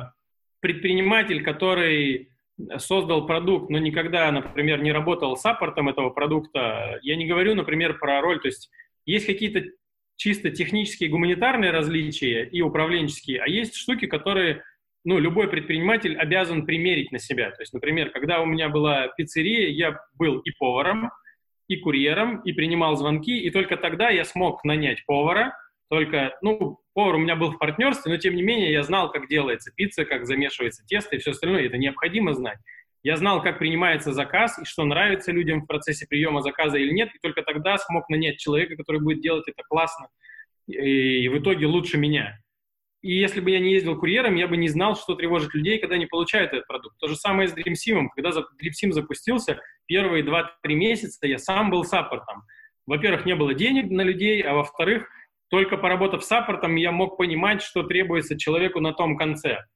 [0.61, 2.31] предприниматель, который
[2.79, 8.21] создал продукт, но никогда, например, не работал саппортом этого продукта, я не говорю, например, про
[8.23, 8.71] роль, то есть
[9.05, 9.65] есть какие-то
[10.17, 14.63] чисто технические, гуманитарные различия и управленческие, а есть штуки, которые
[15.05, 17.51] ну, любой предприниматель обязан примерить на себя.
[17.51, 21.11] То есть, например, когда у меня была пиццерия, я был и поваром,
[21.69, 25.57] и курьером, и принимал звонки, и только тогда я смог нанять повара,
[25.91, 29.29] только, ну, повар у меня был в партнерстве, но тем не менее я знал, как
[29.29, 32.59] делается пицца, как замешивается тесто и все остальное, это необходимо знать.
[33.05, 37.11] Я знал, как принимается заказ и что нравится людям в процессе приема заказа или нет,
[37.15, 40.09] и только тогда смог нанять человека, который будет делать это классно
[40.67, 42.39] и в итоге лучше меня.
[43.03, 45.99] И если бы я не ездил курьером, я бы не знал, что тревожит людей, когда
[45.99, 46.97] не получают этот продукт.
[46.99, 48.07] То же самое с DreamSim.
[48.17, 52.45] Когда DreamSim запустился, первые 2-3 месяца я сам был саппортом.
[52.87, 55.07] Во-первых, не было денег на людей, а во-вторых,
[55.51, 59.67] только поработав саппортом, я мог понимать, что требуется человеку на том конце.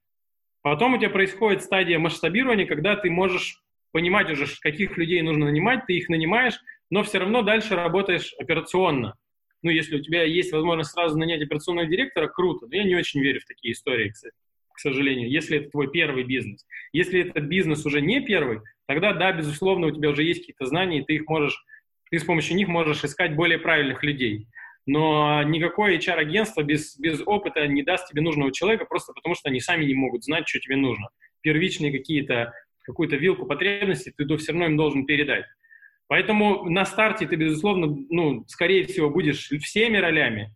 [0.61, 5.85] Потом у тебя происходит стадия масштабирования, когда ты можешь понимать уже, каких людей нужно нанимать,
[5.87, 9.15] ты их нанимаешь, но все равно дальше работаешь операционно
[9.61, 12.67] ну, если у тебя есть возможность сразу нанять операционного директора, круто.
[12.67, 14.35] Но я не очень верю в такие истории, кстати,
[14.73, 16.65] к сожалению, если это твой первый бизнес.
[16.93, 20.99] Если этот бизнес уже не первый, тогда, да, безусловно, у тебя уже есть какие-то знания,
[20.99, 21.61] и ты их можешь,
[22.09, 24.47] ты с помощью них можешь искать более правильных людей.
[24.85, 29.59] Но никакое HR-агентство без, без опыта не даст тебе нужного человека, просто потому что они
[29.59, 31.09] сами не могут знать, что тебе нужно.
[31.41, 35.45] Первичные какие-то, какую-то вилку потребностей ты все равно им должен передать.
[36.07, 40.55] Поэтому на старте ты, безусловно, ну, скорее всего, будешь всеми ролями,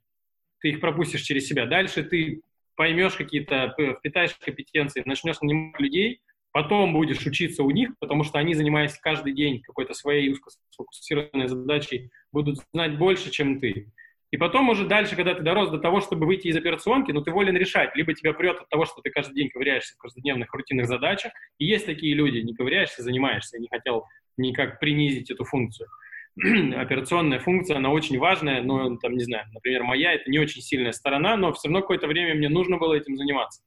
[0.60, 1.68] ты их пропустишь через себя.
[1.68, 2.42] Дальше ты
[2.76, 6.22] поймешь какие-то, впитаешь компетенции, начнешь нанимать людей,
[6.52, 11.48] потом будешь учиться у них, потому что они, занимаясь каждый день какой-то своей узко сфокусированной
[11.48, 13.92] задачей, будут знать больше, чем ты.
[14.34, 17.30] И потом уже дальше, когда ты дорос до того, чтобы выйти из операционки, ну, ты
[17.30, 17.96] волен решать.
[17.96, 21.66] Либо тебя прет от того, что ты каждый день ковыряешься в каждодневных рутинных задачах, и
[21.66, 23.58] есть такие люди, не ковыряешься, занимаешься.
[23.58, 24.06] Я не хотел
[24.38, 25.88] никак принизить эту функцию.
[26.76, 30.94] Операционная функция, она очень важная, но, там, не знаю, например, моя— это не очень сильная
[30.94, 33.62] сторона, но все равно какое-то время мне нужно было этим заниматься.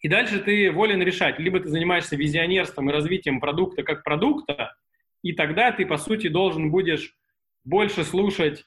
[0.00, 4.76] И дальше ты волен решать, либо ты занимаешься визионерством и развитием продукта как продукта,
[5.20, 7.14] и тогда ты, по сути, должен будешь
[7.64, 8.64] больше слушать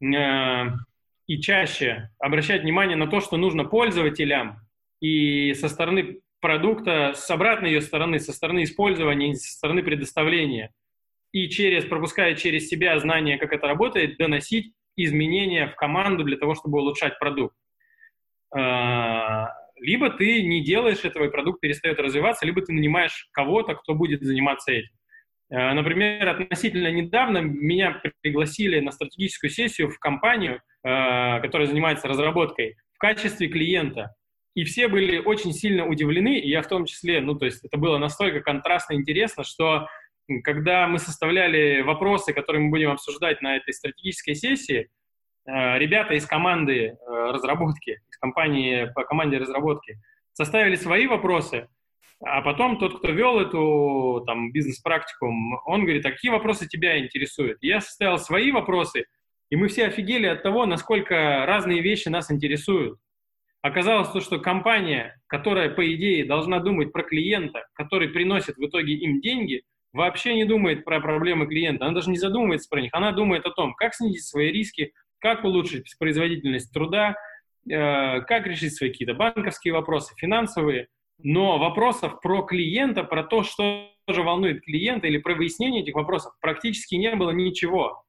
[0.00, 4.60] и чаще обращать внимание на то, что нужно пользователям,
[5.00, 10.72] и со стороны продукта с обратной ее стороны, со стороны использования, со стороны предоставления.
[11.32, 16.54] И через, пропуская через себя знание, как это работает, доносить изменения в команду для того,
[16.54, 17.54] чтобы улучшать продукт.
[18.52, 23.94] А, либо ты не делаешь этого, и продукт перестает развиваться, либо ты нанимаешь кого-то, кто
[23.94, 24.90] будет заниматься этим.
[25.52, 32.76] А, например, относительно недавно меня пригласили на стратегическую сессию в компанию, а, которая занимается разработкой,
[32.92, 34.14] в качестве клиента.
[34.54, 37.78] И все были очень сильно удивлены, и я в том числе, ну, то есть это
[37.78, 39.86] было настолько контрастно интересно, что
[40.44, 44.88] когда мы составляли вопросы, которые мы будем обсуждать на этой стратегической сессии,
[45.46, 49.98] э, ребята из команды э, разработки, из компании по команде разработки,
[50.32, 51.68] составили свои вопросы,
[52.22, 55.32] а потом тот, кто вел эту там, бизнес-практику,
[55.64, 57.58] он говорит, а какие вопросы тебя интересуют?
[57.62, 59.06] Я составил свои вопросы,
[59.48, 62.98] и мы все офигели от того, насколько разные вещи нас интересуют.
[63.62, 68.94] Оказалось то, что компания, которая, по идее, должна думать про клиента, который приносит в итоге
[68.94, 69.62] им деньги,
[69.92, 73.50] вообще не думает про проблемы клиента, она даже не задумывается про них, она думает о
[73.50, 77.16] том, как снизить свои риски, как улучшить производительность труда,
[77.68, 80.88] э, как решить свои какие-то банковские вопросы, финансовые,
[81.22, 86.32] но вопросов про клиента, про то, что же волнует клиента или про выяснение этих вопросов
[86.40, 88.04] практически не было ничего.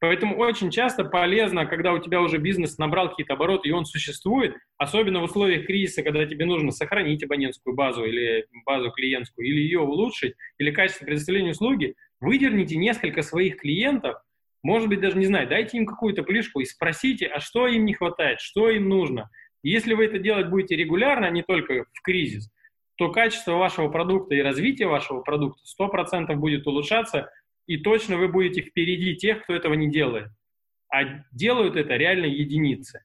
[0.00, 4.56] Поэтому очень часто полезно, когда у тебя уже бизнес набрал какие-то обороты, и он существует,
[4.78, 9.80] особенно в условиях кризиса, когда тебе нужно сохранить абонентскую базу или базу клиентскую, или ее
[9.80, 14.16] улучшить, или качество предоставления услуги, выдерните несколько своих клиентов,
[14.62, 17.92] может быть, даже не знаю, дайте им какую-то плишку и спросите, а что им не
[17.92, 19.28] хватает, что им нужно.
[19.62, 22.50] Если вы это делать будете регулярно, а не только в кризис,
[22.96, 27.30] то качество вашего продукта и развитие вашего продукта 100% будет улучшаться,
[27.66, 30.28] и точно вы будете впереди тех, кто этого не делает.
[30.92, 33.04] А делают это реально единицы.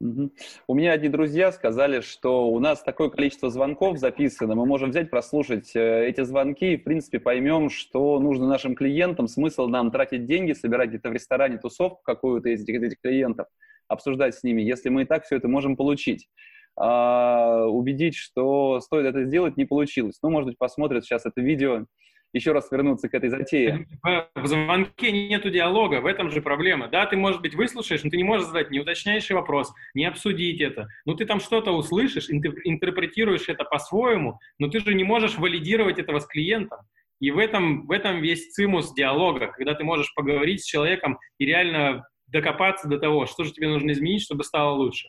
[0.00, 5.08] У меня одни друзья сказали, что у нас такое количество звонков записано, мы можем взять,
[5.08, 10.26] прослушать э, эти звонки и, в принципе, поймем, что нужно нашим клиентам, смысл нам тратить
[10.26, 13.46] деньги, собирать где-то в ресторане тусовку какую-то из этих клиентов,
[13.88, 16.28] обсуждать с ними, если мы и так все это можем получить.
[16.76, 20.18] А убедить, что стоит это сделать, не получилось.
[20.22, 21.86] Ну, может быть, посмотрят сейчас это видео,
[22.32, 23.86] еще раз вернуться к этой затее.
[24.34, 26.88] В звонке нету диалога, в этом же проблема.
[26.88, 30.88] Да, ты, может быть, выслушаешь, но ты не можешь задать неуточняющий вопрос, не обсудить это.
[31.06, 36.18] Ну, ты там что-то услышишь, интерпретируешь это по-своему, но ты же не можешь валидировать этого
[36.18, 36.80] с клиентом.
[37.20, 41.46] И в этом, в этом весь цимус диалога, когда ты можешь поговорить с человеком и
[41.46, 42.04] реально
[42.34, 45.08] докопаться до того, что же тебе нужно изменить, чтобы стало лучше.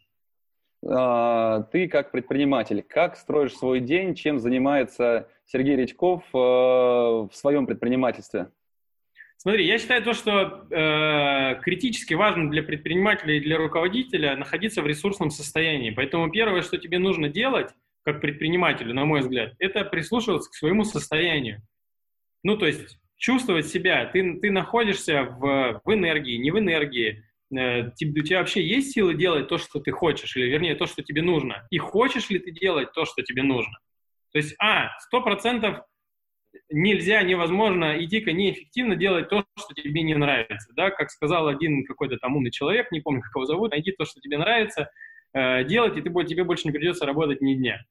[0.88, 7.65] А, ты как предприниматель, как строишь свой день, чем занимается Сергей Редьков э, в своем
[7.65, 8.51] предпринимательстве?
[9.38, 14.88] Смотри, я считаю то, что э, критически важно для предпринимателя и для руководителя находиться в
[14.88, 15.91] ресурсном состоянии.
[15.91, 17.71] Поэтому первое, что тебе нужно делать,
[18.03, 21.61] как предпринимателю, на мой взгляд, это прислушиваться к своему состоянию.
[22.43, 24.05] Ну, то есть чувствовать себя.
[24.05, 27.24] Ты, ты находишься в, в энергии, не в энергии.
[27.55, 31.03] Э, у тебя вообще есть силы делать то, что ты хочешь, или вернее то, что
[31.03, 31.68] тебе нужно?
[31.70, 33.78] И хочешь ли ты делать то, что тебе нужно?
[34.32, 35.86] То есть, а, сто процентов
[36.70, 40.74] нельзя, невозможно и дико неэффективно делать то, что тебе не нравится.
[40.76, 40.89] Да?
[40.89, 44.20] Как сказал один какой-то там умный человек, не помню, как его зовут, найди то, что
[44.20, 44.89] тебе нравится,
[45.34, 47.86] э, делать, и ты, тебе больше не придется работать ни дня.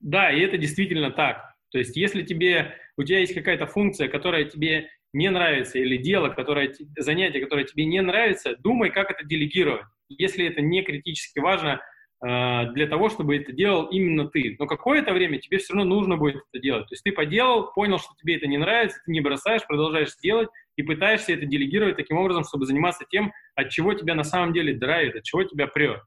[0.00, 1.54] Да, и это действительно так.
[1.70, 6.28] То есть, если тебе, у тебя есть какая-то функция, которая тебе не нравится, или дело,
[6.28, 9.86] которое, занятие, которое тебе не нравится, думай, как это делегировать.
[10.08, 11.80] Если это не критически важно
[12.24, 14.56] э, для того, чтобы это делал именно ты.
[14.58, 16.86] Но какое-то время тебе все равно нужно будет это делать.
[16.88, 20.48] То есть ты поделал, понял, что тебе это не нравится, ты не бросаешь, продолжаешь делать
[20.76, 24.74] и пытаешься это делегировать таким образом, чтобы заниматься тем, от чего тебя на самом деле
[24.74, 26.00] драйвит, от чего тебя прет.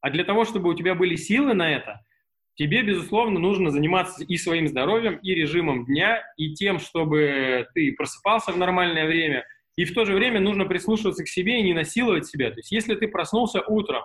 [0.00, 2.00] А для того, чтобы у тебя были силы на это–
[2.54, 8.52] тебе, безусловно, нужно заниматься и своим здоровьем, и режимом дня, и тем, чтобы ты просыпался
[8.52, 9.44] в нормальное время,
[9.76, 12.50] и в то же время нужно прислушиваться к себе и не насиловать себя.
[12.50, 14.02] То есть если ты проснулся утром,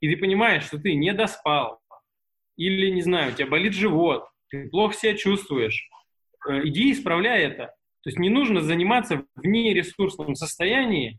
[0.00, 1.80] и ты понимаешь, что ты не доспал,
[2.56, 5.88] или, не знаю, у тебя болит живот, ты плохо себя чувствуешь,
[6.48, 7.66] э, иди исправляй это.
[8.02, 11.18] То есть не нужно заниматься в нересурсном состоянии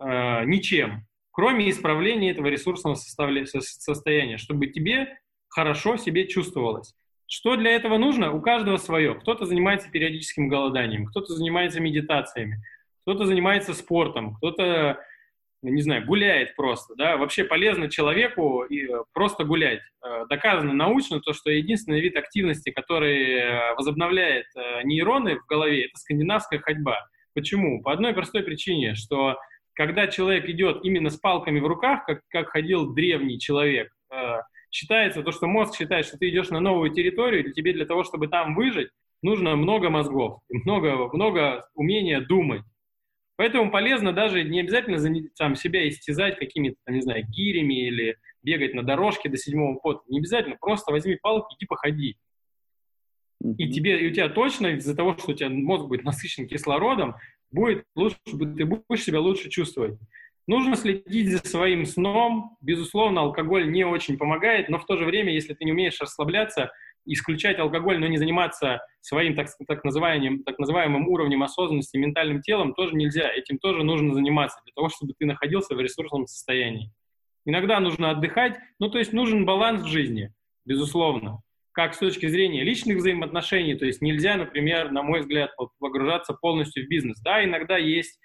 [0.00, 5.18] э, ничем, кроме исправления этого ресурсного состояния, чтобы тебе
[5.56, 6.94] хорошо себе чувствовалось.
[7.26, 8.30] Что для этого нужно?
[8.30, 9.14] У каждого свое.
[9.14, 12.62] Кто-то занимается периодическим голоданием, кто-то занимается медитациями,
[13.02, 15.00] кто-то занимается спортом, кто-то,
[15.62, 16.94] не знаю, гуляет просто.
[16.94, 17.16] Да?
[17.16, 19.80] Вообще полезно человеку э, просто гулять.
[20.04, 24.46] Э, доказано научно то, что единственный вид активности, который э, возобновляет
[24.84, 26.98] нейроны в голове, это скандинавская ходьба.
[27.34, 27.82] Почему?
[27.82, 29.38] По одной простой причине, что
[29.72, 33.90] когда человек идет именно с палками в руках, как, как ходил древний человек,
[34.76, 38.04] считается то, что мозг считает, что ты идешь на новую территорию, и тебе для того,
[38.04, 38.90] чтобы там выжить,
[39.22, 42.62] нужно много мозгов, много, много умения думать.
[43.36, 44.98] Поэтому полезно даже не обязательно
[45.36, 50.02] там, себя истязать какими-то, не знаю, гирями или бегать на дорожке до седьмого пота.
[50.08, 52.16] Не обязательно, просто возьми палку, иди походи.
[53.42, 57.16] И тебе, и у тебя точно из-за того, что у тебя мозг будет насыщен кислородом,
[57.50, 59.98] будет лучше, ты будешь себя лучше чувствовать.
[60.46, 62.56] Нужно следить за своим сном.
[62.60, 66.70] Безусловно, алкоголь не очень помогает, но в то же время, если ты не умеешь расслабляться,
[67.04, 72.74] исключать алкоголь, но не заниматься своим так, так, называемым, так называемым уровнем осознанности, ментальным телом,
[72.74, 73.28] тоже нельзя.
[73.32, 76.92] Этим тоже нужно заниматься для того, чтобы ты находился в ресурсном состоянии.
[77.44, 80.32] Иногда нужно отдыхать, ну то есть нужен баланс в жизни,
[80.64, 81.40] безусловно.
[81.72, 86.84] Как с точки зрения личных взаимоотношений, то есть нельзя, например, на мой взгляд, погружаться полностью
[86.84, 87.20] в бизнес.
[87.20, 88.18] Да, иногда есть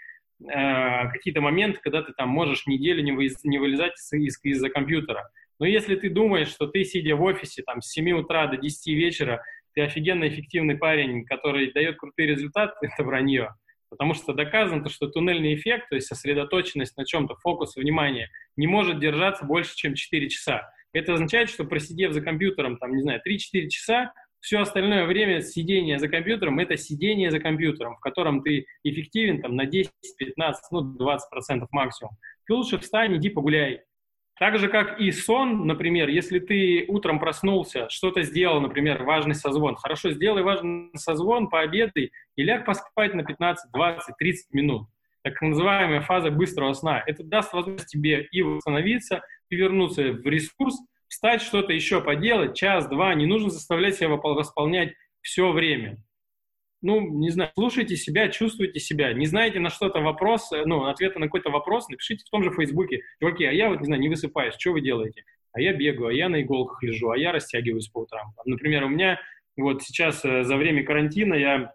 [0.48, 5.30] какие-то моменты, когда ты там можешь неделю не, вы, не вылезать из, из-за компьютера.
[5.60, 8.88] Но если ты думаешь, что ты, сидя в офисе там, с 7 утра до 10
[8.88, 13.56] вечера, ты офигенно эффективный парень, который дает крутые результаты, это вранье.
[13.90, 19.00] Потому что доказано, что туннельный эффект, то есть сосредоточенность на чем-то, фокус внимания, не может
[19.00, 20.72] держаться больше, чем 4 часа.
[20.94, 25.98] Это означает, что просидев за компьютером, там, не знаю, 3-4 часа, все остальное время сидения
[26.00, 30.82] за компьютером– это сидение за компьютером, в котором ты эффективен там, на 10, 15, ну,
[30.82, 32.18] 20 процентов максимум.
[32.48, 33.82] Ты лучше встань, иди погуляй.
[34.40, 39.76] Так же, как и сон, например, если ты утром проснулся, что-то сделал, например, важный созвон,
[39.76, 44.88] хорошо, сделай важный созвон, пообедай и ляг поспать на 15, 20, 30 минут.
[45.24, 47.04] Так называемая фаза быстрого сна.
[47.06, 49.22] Это даст возможность тебе и восстановиться,
[49.52, 50.76] и вернуться в ресурс,
[51.12, 55.98] встать, что-то еще поделать, час-два, не нужно заставлять себя восполнять все время.
[56.82, 59.12] Ну, не знаю, слушайте себя, чувствуйте себя.
[59.14, 62.52] Не знаете на что-то вопрос, э, ну, ответа на какой-то вопрос, напишите в том же
[62.52, 63.02] Фейсбуке.
[63.20, 65.24] Чуваки, а я вот, не знаю, не высыпаюсь, что вы делаете?
[65.52, 68.34] А я бегаю, а я на иголках лежу, а я растягиваюсь по утрам.
[68.46, 69.20] Например, у меня
[69.58, 71.74] вот сейчас э, за время карантина я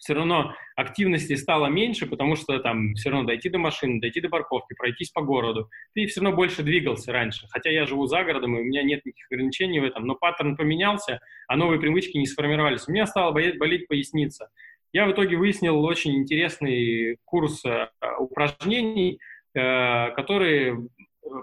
[0.00, 4.30] все равно активности стало меньше, потому что там все равно дойти до машины, дойти до
[4.30, 5.68] парковки, пройтись по городу.
[5.94, 7.46] Ты все равно больше двигался раньше.
[7.50, 10.56] Хотя я живу за городом, и у меня нет никаких ограничений в этом, но паттерн
[10.56, 12.88] поменялся, а новые привычки не сформировались.
[12.88, 14.48] У меня стала болеть, поясница.
[14.92, 17.88] Я в итоге выяснил очень интересный курс э,
[18.18, 19.20] упражнений,
[19.54, 20.88] э, которые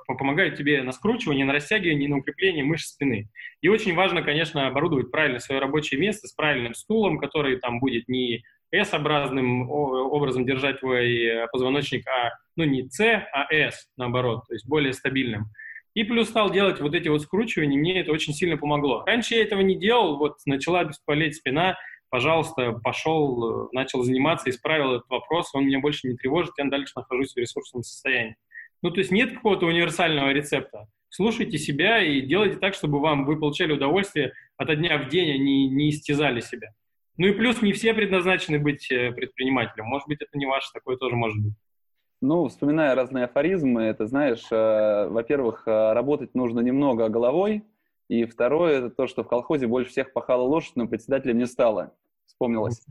[0.08, 3.30] помогают тебе на скручивание, на растягивание, на укрепление мышц спины.
[3.62, 8.08] И очень важно, конечно, оборудовать правильно свое рабочее место с правильным стулом, который там будет
[8.08, 14.54] не S-образным образом держать твой э, позвоночник, а ну не C, а S, наоборот, то
[14.54, 15.46] есть более стабильным.
[15.94, 19.04] И плюс стал делать вот эти вот скручивания, мне это очень сильно помогло.
[19.06, 21.78] Раньше я этого не делал, вот начала болеть спина,
[22.10, 26.92] пожалуйста, пошел, э, начал заниматься, исправил этот вопрос, он меня больше не тревожит, я дальше
[26.96, 28.36] нахожусь в ресурсном состоянии.
[28.82, 30.88] Ну, то есть нет какого-то универсального рецепта.
[31.10, 35.38] Слушайте себя и делайте так, чтобы вам вы получали удовольствие от дня в день, а
[35.38, 36.74] не, не истязали себя.
[37.18, 39.86] Ну и плюс не все предназначены быть э, предпринимателем.
[39.86, 41.54] Может быть, это не ваше, такое тоже может быть.
[42.22, 47.64] Ну, вспоминая разные афоризмы, это, знаешь, э, во-первых, э, работать нужно немного головой,
[48.08, 51.94] и второе, это то, что в колхозе больше всех пахала лошадь, но председателем не стало.
[52.26, 52.86] Вспомнилось.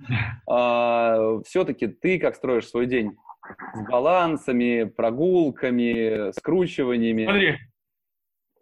[0.48, 3.16] А, все-таки ты как строишь свой день?
[3.74, 7.24] С балансами, прогулками, скручиваниями.
[7.24, 7.58] Смотри,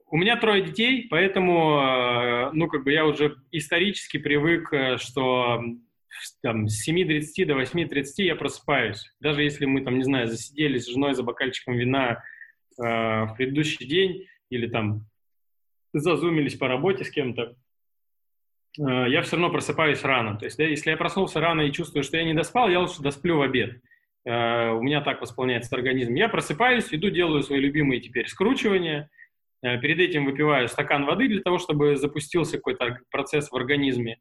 [0.09, 5.61] у меня трое детей, поэтому, э, ну, как бы я уже исторически привык, э, что
[6.43, 9.13] там, с 7.30 до 8.30 я просыпаюсь.
[9.21, 12.23] Даже если мы, там, не знаю, засиделись с женой за бокальчиком вина
[12.79, 15.07] э, в предыдущий день или там
[15.93, 17.57] зазумились по работе с кем-то,
[18.79, 20.37] э, я все равно просыпаюсь рано.
[20.39, 23.03] То есть, да, если я проснулся рано и чувствую, что я не доспал, я лучше
[23.03, 23.81] досплю в обед.
[24.27, 26.15] Э, у меня так восполняется организм.
[26.15, 29.11] Я просыпаюсь, иду, делаю свои любимые теперь скручивания.
[29.63, 34.19] Э, перед этим выпиваю стакан воды для того, чтобы запустился какой-то процесс в организме.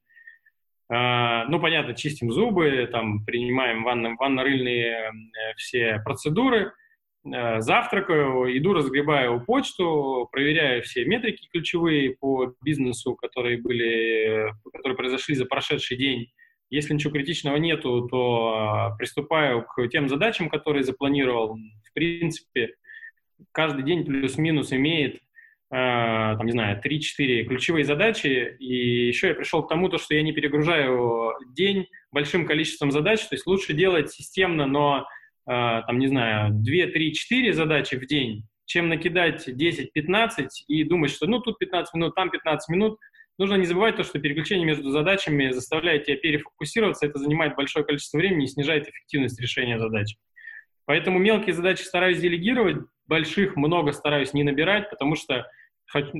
[0.91, 5.11] Э, ну, понятно, чистим зубы, там, принимаем ванно- ванно-рыльные
[5.55, 6.73] все процедуры.
[7.25, 15.45] Завтракаю, иду, разгребаю почту, проверяю все метрики ключевые по бизнесу, которые были, которые произошли за
[15.45, 16.33] прошедший день
[16.73, 21.55] если ничего критичного нету, то а, приступаю к тем задачам, которые запланировал.
[21.55, 22.73] В принципе,
[23.51, 25.19] каждый день плюс-минус имеет, э,
[25.69, 28.55] там, не знаю, 3-4 ключевые задачи.
[28.59, 33.21] И еще я пришел к тому, то, что я не перегружаю день большим количеством задач.
[33.21, 35.05] То есть лучше делать системно, но,
[35.45, 41.11] э, там, не знаю, 2, 3, 4 задачи в день, чем накидать 10-15 и думать,
[41.11, 42.97] что ну тут 15 минут, там 15 минут–
[43.37, 48.17] Нужно не забывать то, что переключение между задачами заставляет тебя перефокусироваться, это занимает большое количество
[48.17, 50.15] времени и снижает эффективность решения задач.
[50.85, 52.77] Поэтому мелкие задачи стараюсь делегировать,
[53.07, 55.47] больших много стараюсь не набирать, потому что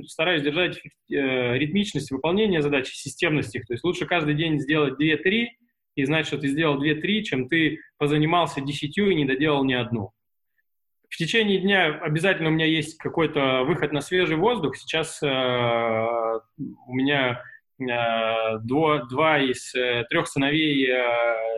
[0.06, 3.66] стараюсь держать э, ритмичность выполнения задач, системность их.
[3.66, 5.46] То есть лучше каждый день сделать 2-3
[5.96, 10.12] и знать, что ты сделал 2-3, чем ты позанимался 10 и не доделал ни одну.
[11.14, 14.74] В течение дня обязательно у меня есть какой-то выход на свежий воздух.
[14.74, 17.40] Сейчас э, у меня
[17.78, 20.88] э, два, два из э, трех сыновей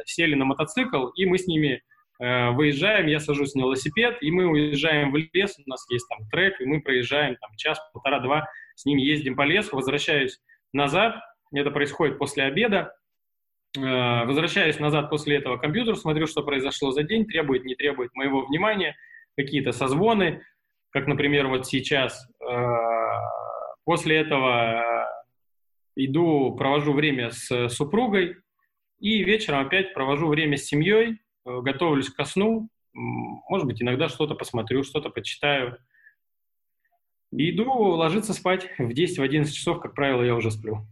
[0.05, 1.83] сели на мотоцикл, и мы с ними
[2.19, 6.61] выезжаем, я сажусь на велосипед, и мы уезжаем в лес, у нас есть там трек,
[6.61, 10.39] и мы проезжаем там час, полтора-два, с ними ездим по лесу, возвращаюсь
[10.73, 11.17] назад,
[11.53, 12.95] это происходит после обеда,
[13.75, 18.95] возвращаюсь назад после этого компьютер, смотрю, что произошло за день, требует, не требует моего внимания–
[19.37, 20.43] какие-то созвоны,
[20.91, 22.29] как, например, вот сейчас.
[22.41, 22.55] Э,
[23.85, 25.07] после этого э,
[25.97, 28.37] иду, провожу время с супругой,
[28.99, 34.35] и вечером опять провожу время с семьей, э, готовлюсь ко сну, может быть, иногда что-то
[34.35, 35.77] посмотрю, что-то почитаю.
[37.31, 40.87] И иду ложиться спать в 10-11 часов, как правило, я уже сплю.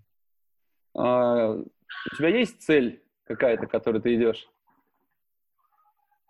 [0.94, 4.46] А, у тебя есть цель какая-то, к которой ты идешь?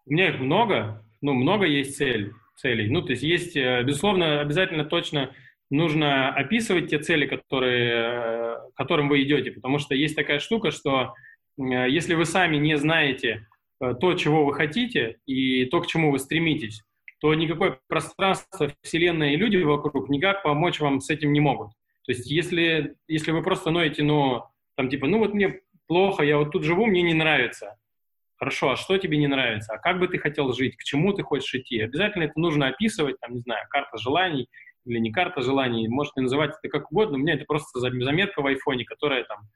[0.07, 2.91] У меня их много ну, много есть цель, целей.
[2.91, 5.35] Ну, то есть есть, э, безусловно, обязательно точно
[5.70, 10.70] нужно описывать те цели, которые, э, к которым вы идете, потому что есть такая штука,
[10.70, 11.14] что
[11.59, 13.47] э, если вы сами не знаете
[14.01, 16.83] то, чего вы хотите, и то, к чему вы стремитесь,
[17.20, 21.70] то никакое пространство, вселенная и люди вокруг никак помочь вам с этим не могут.
[22.05, 24.45] То есть если, если вы просто ноете, ну,
[24.77, 27.77] там типа, ну вот мне плохо, я вот тут живу, мне не нравится,
[28.37, 29.74] Хорошо, а что тебе не нравится?
[29.74, 30.76] А как бы ты хотел жить?
[30.76, 31.80] К чему ты хочешь идти?
[31.80, 34.49] Обязательно это нужно описывать, там, не знаю, карта желаний
[34.87, 38.47] или не карта желаний, можете называть это как угодно, у меня это просто заметка в
[38.47, 39.49] айфоне, которая там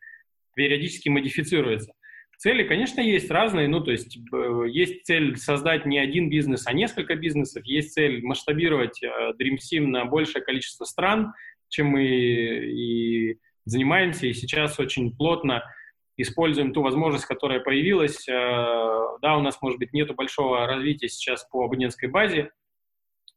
[0.55, 1.93] периодически модифицируется.
[2.39, 4.17] Цели, конечно, есть разные, ну, то есть
[4.69, 9.09] есть цель создать не один бизнес, а несколько бизнесов, есть цель масштабировать э,
[9.41, 11.33] Dream Sim на большее количество стран,
[11.69, 15.65] чем мы и занимаемся, и сейчас очень плотно
[16.19, 18.27] используем ту возможность, которая появилась.
[18.27, 22.51] Да, у нас, может быть, нету большого развития сейчас по абонентской базе,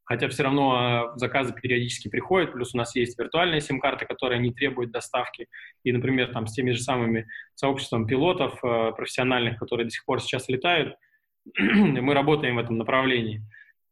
[0.03, 4.91] хотя все равно заказы периодически приходят, плюс у нас есть виртуальные сим-карты, которые не требуют
[4.91, 5.47] доставки,
[5.83, 10.49] и, например, там с теми же самыми сообществом пилотов профессиональных, которые до сих пор сейчас
[10.49, 10.95] летают,
[11.57, 13.41] мы работаем в этом направлении.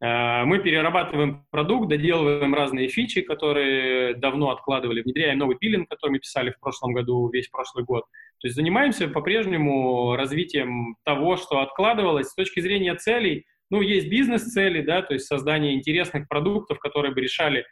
[0.01, 6.19] Э, мы перерабатываем продукт, доделываем разные фичи, которые давно откладывали, внедряем новый пилинг, который мы
[6.19, 8.05] писали в прошлом году, весь прошлый год.
[8.39, 13.45] То есть занимаемся по-прежнему развитием того, что откладывалось с точки зрения целей.
[13.69, 17.65] Ну, есть бизнес-цели, да, то есть создание интересных продуктов, которые бы решали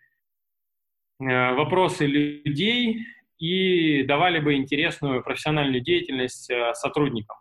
[1.20, 3.06] э, вопросы людей
[3.40, 7.38] и давали бы интересную профессиональную деятельность э, сотрудникам.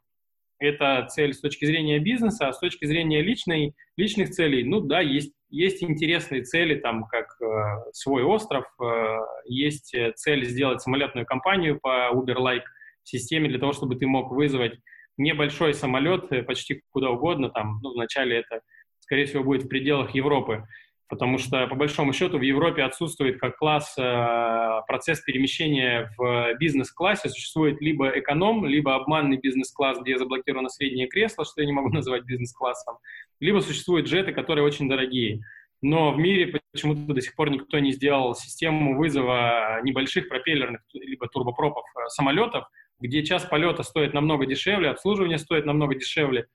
[0.58, 5.00] Это цель с точки зрения бизнеса, а с точки зрения личной, личных целей, ну да,
[5.00, 11.78] есть, есть интересные цели, там, как э, свой остров, э, есть цель сделать самолетную компанию
[11.78, 12.64] по Uber-like
[13.02, 14.78] системе для того, чтобы ты мог вызвать
[15.16, 18.60] небольшой самолет э, почти куда угодно, там, ну, вначале это,
[19.00, 20.66] скорее всего, будет в пределах Европы,
[21.08, 27.28] потому что, по большому счету, в Европе отсутствует как класс э, процесс перемещения в бизнес-классе.
[27.28, 32.24] Существует либо эконом, либо обманный бизнес-класс, где заблокировано среднее кресло, что я не могу назвать
[32.24, 32.98] бизнес-классом,
[33.40, 35.40] либо существуют джеты, которые очень дорогие.
[35.82, 41.28] Но в мире почему-то до сих пор никто не сделал систему вызова небольших пропеллерных либо
[41.28, 42.64] турбопропов э, самолетов,
[42.98, 46.46] где час полета стоит намного дешевле, обслуживание стоит намного дешевле,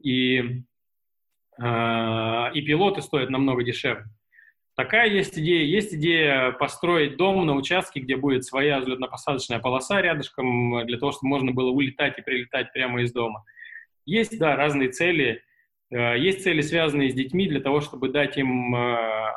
[0.00, 0.62] и
[1.58, 4.04] и пилоты стоят намного дешевле.
[4.78, 5.64] Такая есть идея.
[5.64, 11.30] Есть идея построить дом на участке, где будет своя взлетно-посадочная полоса рядышком, для того, чтобы
[11.30, 13.44] можно было улетать и прилетать прямо из дома.
[14.06, 15.42] Есть, да, разные цели.
[15.90, 19.32] Э, есть цели, связанные с детьми, для того, чтобы дать им э,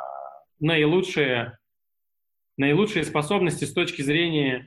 [0.60, 1.58] наилучшие,
[2.56, 4.66] наилучшие способности с точки зрения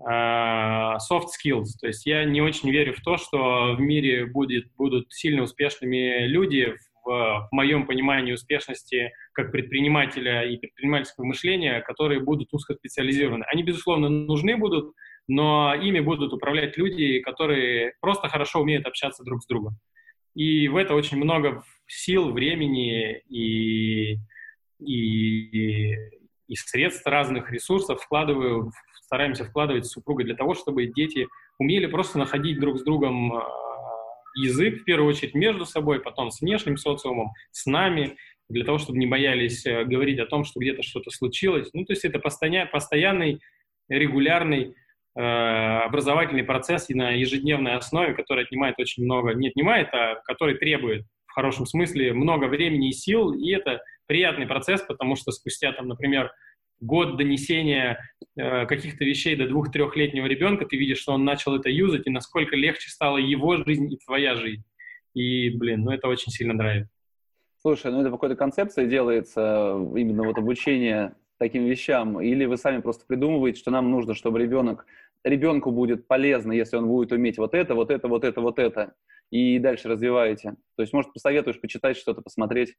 [0.00, 1.70] soft skills.
[1.80, 6.26] То есть я не очень верю в то, что в мире будет, будут сильно успешными
[6.26, 6.74] люди
[7.04, 13.44] в, в моем понимании успешности как предпринимателя и предпринимательского мышления, которые будут узкоспециализированы.
[13.52, 14.92] Они, безусловно, нужны будут,
[15.26, 19.78] но ими будут управлять люди, которые просто хорошо умеют общаться друг с другом.
[20.34, 24.18] И в это очень много сил, времени и,
[24.78, 25.94] и,
[26.46, 28.70] и средств разных ресурсов вкладываю
[29.08, 31.28] стараемся вкладывать с супругой для того, чтобы дети
[31.58, 33.42] умели просто находить друг с другом а,
[34.36, 38.18] язык, в первую очередь, между собой, потом с внешним социумом, с нами,
[38.50, 41.70] для того, чтобы не боялись э, говорить о том, что где-то что-то случилось.
[41.72, 43.40] Ну, то есть это постоянный,
[43.88, 44.74] регулярный
[45.16, 51.06] э, образовательный процесс на ежедневной основе, который отнимает очень много, не отнимает, а который требует
[51.26, 55.88] в хорошем смысле много времени и сил, и это приятный процесс, потому что спустя, там,
[55.88, 56.30] например,
[56.80, 57.98] год донесения
[58.36, 62.56] э, каких-то вещей до двух-трехлетнего ребенка, ты видишь, что он начал это юзать, и насколько
[62.56, 64.64] легче стала его жизнь и твоя жизнь.
[65.14, 66.92] И, блин, ну это очень сильно нравится.
[67.60, 72.80] Слушай, ну это по какой-то концепции делается именно вот обучение таким вещам, или вы сами
[72.80, 74.86] просто придумываете, что нам нужно, чтобы ребенок,
[75.24, 78.94] ребенку будет полезно, если он будет уметь вот это, вот это, вот это, вот это,
[79.30, 80.56] и дальше развиваете.
[80.76, 82.74] То есть, может, посоветуешь почитать что-то, посмотреть?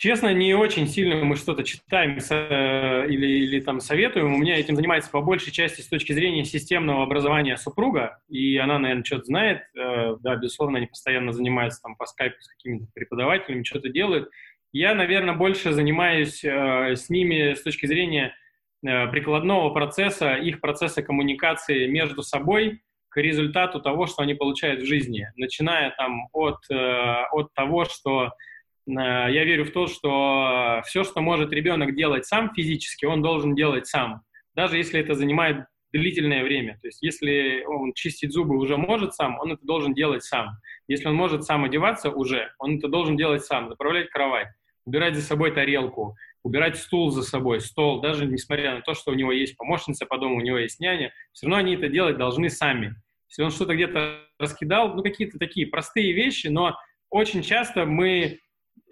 [0.00, 4.32] Честно, не очень сильно мы что-то читаем или, или там советуем.
[4.32, 8.78] У меня этим занимается по большей части с точки зрения системного образования супруга, и она,
[8.78, 9.60] наверное, что-то знает.
[9.76, 14.30] Э, да, безусловно, они постоянно занимаются там по скайпу с какими-то преподавателями, что-то делают.
[14.72, 18.34] Я, наверное, больше занимаюсь э, с ними с точки зрения
[18.82, 22.80] э, прикладного процесса, их процесса коммуникации между собой
[23.10, 28.49] к результату того, что они получают в жизни, начиная там от, от того, что Э,
[28.98, 33.86] я верю в то, что все, что может ребенок делать сам физически, он должен делать
[33.86, 34.22] сам,
[34.54, 36.78] даже если это занимает длительное время.
[36.80, 40.50] То есть если он чистить зубы уже может сам, он это должен делать сам.
[40.88, 44.48] Если он может сам одеваться уже, он это должен делать сам, заправлять кровать,
[44.84, 49.14] убирать за собой тарелку, убирать стул за собой, стол, даже несмотря на то, что у
[49.14, 52.50] него есть помощница по дому, у него есть няня, все равно они это делать должны
[52.50, 52.94] сами.
[53.28, 56.76] Если он что-то где-то раскидал, ну какие-то такие простые вещи, но
[57.10, 58.38] очень часто мы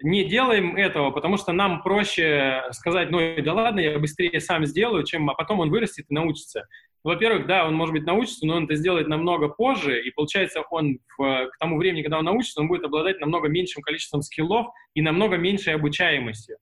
[0.01, 5.03] не делаем этого, потому что нам проще сказать, ну да ладно, я быстрее сам сделаю,
[5.03, 6.67] чем а потом он вырастет и научится.
[7.03, 10.99] Во-первых, да, он, может быть, научится, но он это сделает намного позже, и получается, он
[11.17, 15.01] в, к тому времени, когда он научится, он будет обладать намного меньшим количеством скиллов и
[15.01, 16.57] намного меньшей обучаемостью.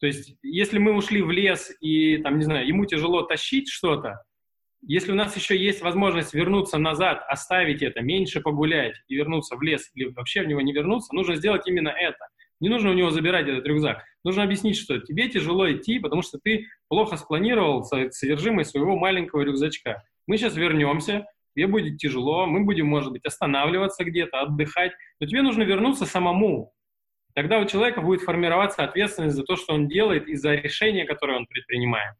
[0.00, 4.22] То есть, если мы ушли в лес и, там, не знаю, ему тяжело тащить что-то,
[4.80, 9.62] если у нас еще есть возможность вернуться назад, оставить это, меньше погулять и вернуться в
[9.62, 12.28] лес или вообще в него не вернуться, нужно сделать именно это.
[12.60, 14.04] Не нужно у него забирать этот рюкзак.
[14.24, 20.02] Нужно объяснить, что тебе тяжело идти, потому что ты плохо спланировал содержимое своего маленького рюкзачка.
[20.26, 25.42] Мы сейчас вернемся, тебе будет тяжело, мы будем, может быть, останавливаться где-то, отдыхать, но тебе
[25.42, 26.72] нужно вернуться самому.
[27.34, 31.38] Тогда у человека будет формироваться ответственность за то, что он делает и за решения, которые
[31.38, 32.14] он предпринимает.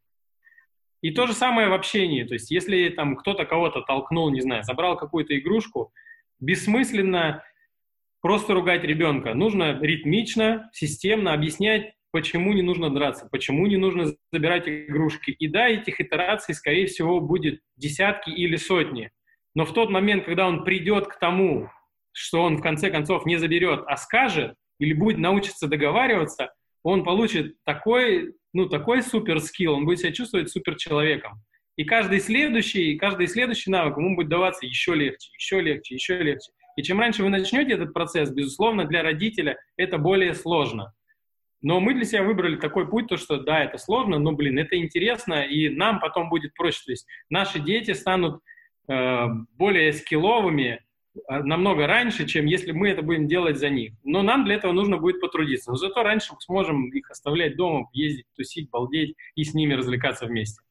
[1.01, 2.24] И то же самое в общении.
[2.24, 5.93] То есть если там кто-то кого-то толкнул, не знаю, забрал какую-то игрушку,
[6.41, 7.43] бессмысленно
[8.20, 9.34] просто ругать ребенка.
[9.34, 15.30] Нужно ритмично, системно объяснять, почему не нужно драться, почему не нужно забирать игрушки.
[15.30, 19.10] И да, этих итераций, скорее всего, будет десятки или сотни.
[19.54, 21.70] Но в тот момент, когда он придет к тому,
[22.12, 26.52] что он в конце концов не заберет, а скажет, или будет научиться договариваться,
[26.82, 31.42] он получит такой, ну, такой супер скилл, он будет себя чувствовать супер человеком.
[31.76, 36.50] И каждый следующий, каждый следующий навык ему будет даваться еще легче, еще легче, еще легче.
[36.78, 40.94] И чем раньше вы начнете этот процесс, безусловно, для родителя это более сложно.
[41.60, 44.76] Но мы для себя выбрали такой путь, то что да, это сложно, но, блин, это
[44.78, 46.80] интересно, и нам потом будет проще.
[46.86, 48.40] То есть наши дети станут
[48.86, 49.26] э,
[49.56, 50.78] более скилловыми
[51.28, 53.94] э, намного раньше, чем если мы это будем делать за них.
[54.04, 55.72] Но нам для этого нужно будет потрудиться.
[55.72, 60.26] Но зато раньше мы сможем их оставлять дома, ездить, тусить, балдеть и с ними развлекаться
[60.26, 60.62] вместе.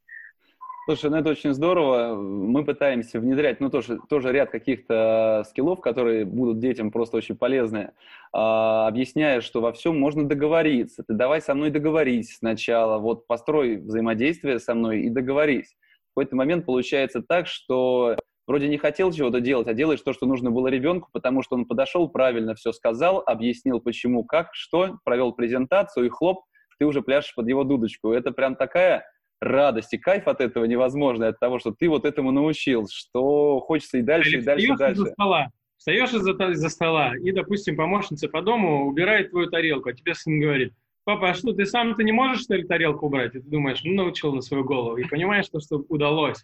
[0.87, 2.15] Слушай, ну это очень здорово.
[2.15, 7.91] Мы пытаемся внедрять, ну тоже, тоже ряд каких-то скиллов, которые будут детям просто очень полезны,
[8.31, 11.03] а, объясняя, что во всем можно договориться.
[11.03, 15.75] Ты давай со мной договорись сначала, вот построй взаимодействие со мной и договорись.
[16.11, 18.15] В какой-то момент получается так, что
[18.47, 21.65] вроде не хотел чего-то делать, а делаешь то, что нужно было ребенку, потому что он
[21.65, 26.45] подошел, правильно все сказал, объяснил почему, как, что, провел презентацию и хлоп,
[26.79, 28.13] ты уже пляшешь под его дудочку.
[28.13, 29.03] Это прям такая
[29.39, 33.97] радость и кайф от этого невозможный, от того, что ты вот этому научил, что хочется
[33.97, 35.01] и дальше, Или и дальше, и дальше.
[35.01, 35.47] За стола.
[35.77, 40.39] Встаешь из-за, из стола, и, допустим, помощница по дому убирает твою тарелку, а тебе сын
[40.39, 40.73] говорит,
[41.03, 43.35] папа, а что, ты сам-то не можешь, что ли, тарелку убрать?
[43.35, 46.43] И ты думаешь, ну, научил на свою голову, и понимаешь, что, что удалось.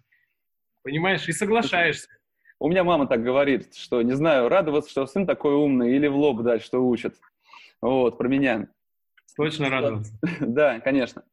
[0.83, 2.07] Понимаешь, и соглашаешься.
[2.59, 6.15] У меня мама так говорит, что, не знаю, радоваться, что сын такой умный, или в
[6.15, 7.15] лоб дать, что учит.
[7.81, 8.69] Вот, про меня.
[9.35, 10.13] Точно радоваться.
[10.39, 11.23] Да, конечно.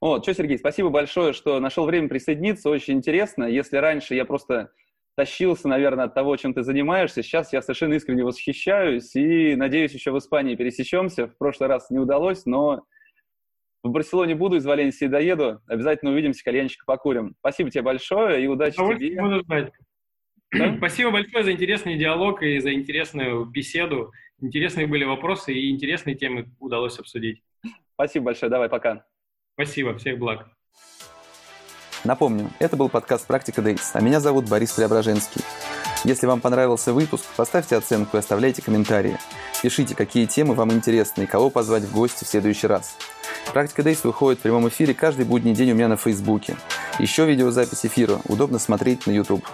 [0.00, 2.70] Вот, что, Сергей, спасибо большое, что нашел время присоединиться.
[2.70, 3.44] Очень интересно.
[3.44, 4.70] Если раньше я просто
[5.16, 10.12] тащился, наверное, от того, чем ты занимаешься, сейчас я совершенно искренне восхищаюсь и надеюсь, еще
[10.12, 11.26] в Испании пересечемся.
[11.26, 12.84] В прошлый раз не удалось, но
[13.82, 15.60] в Барселоне буду, из Валенсии доеду.
[15.66, 17.34] Обязательно увидимся, кальянчика покурим.
[17.40, 19.20] Спасибо тебе большое и удачи тебе.
[19.20, 19.72] Буду ждать.
[20.52, 20.74] Да?
[20.78, 24.12] Спасибо большое за интересный диалог и за интересную беседу.
[24.40, 27.42] Интересные были вопросы и интересные темы удалось обсудить.
[27.98, 28.48] Спасибо большое.
[28.48, 29.04] Давай, пока.
[29.54, 29.98] Спасибо.
[29.98, 30.46] Всех благ.
[32.04, 35.42] Напомню, это был подкаст «Практика Дейс», а меня зовут Борис Преображенский.
[36.04, 39.18] Если вам понравился выпуск, поставьте оценку и оставляйте комментарии.
[39.64, 42.96] Пишите, какие темы вам интересны и кого позвать в гости в следующий раз.
[43.52, 46.54] «Практика Дейс» выходит в прямом эфире каждый будний день у меня на Фейсбуке.
[47.00, 49.44] Еще видеозапись эфира удобно смотреть на YouTube.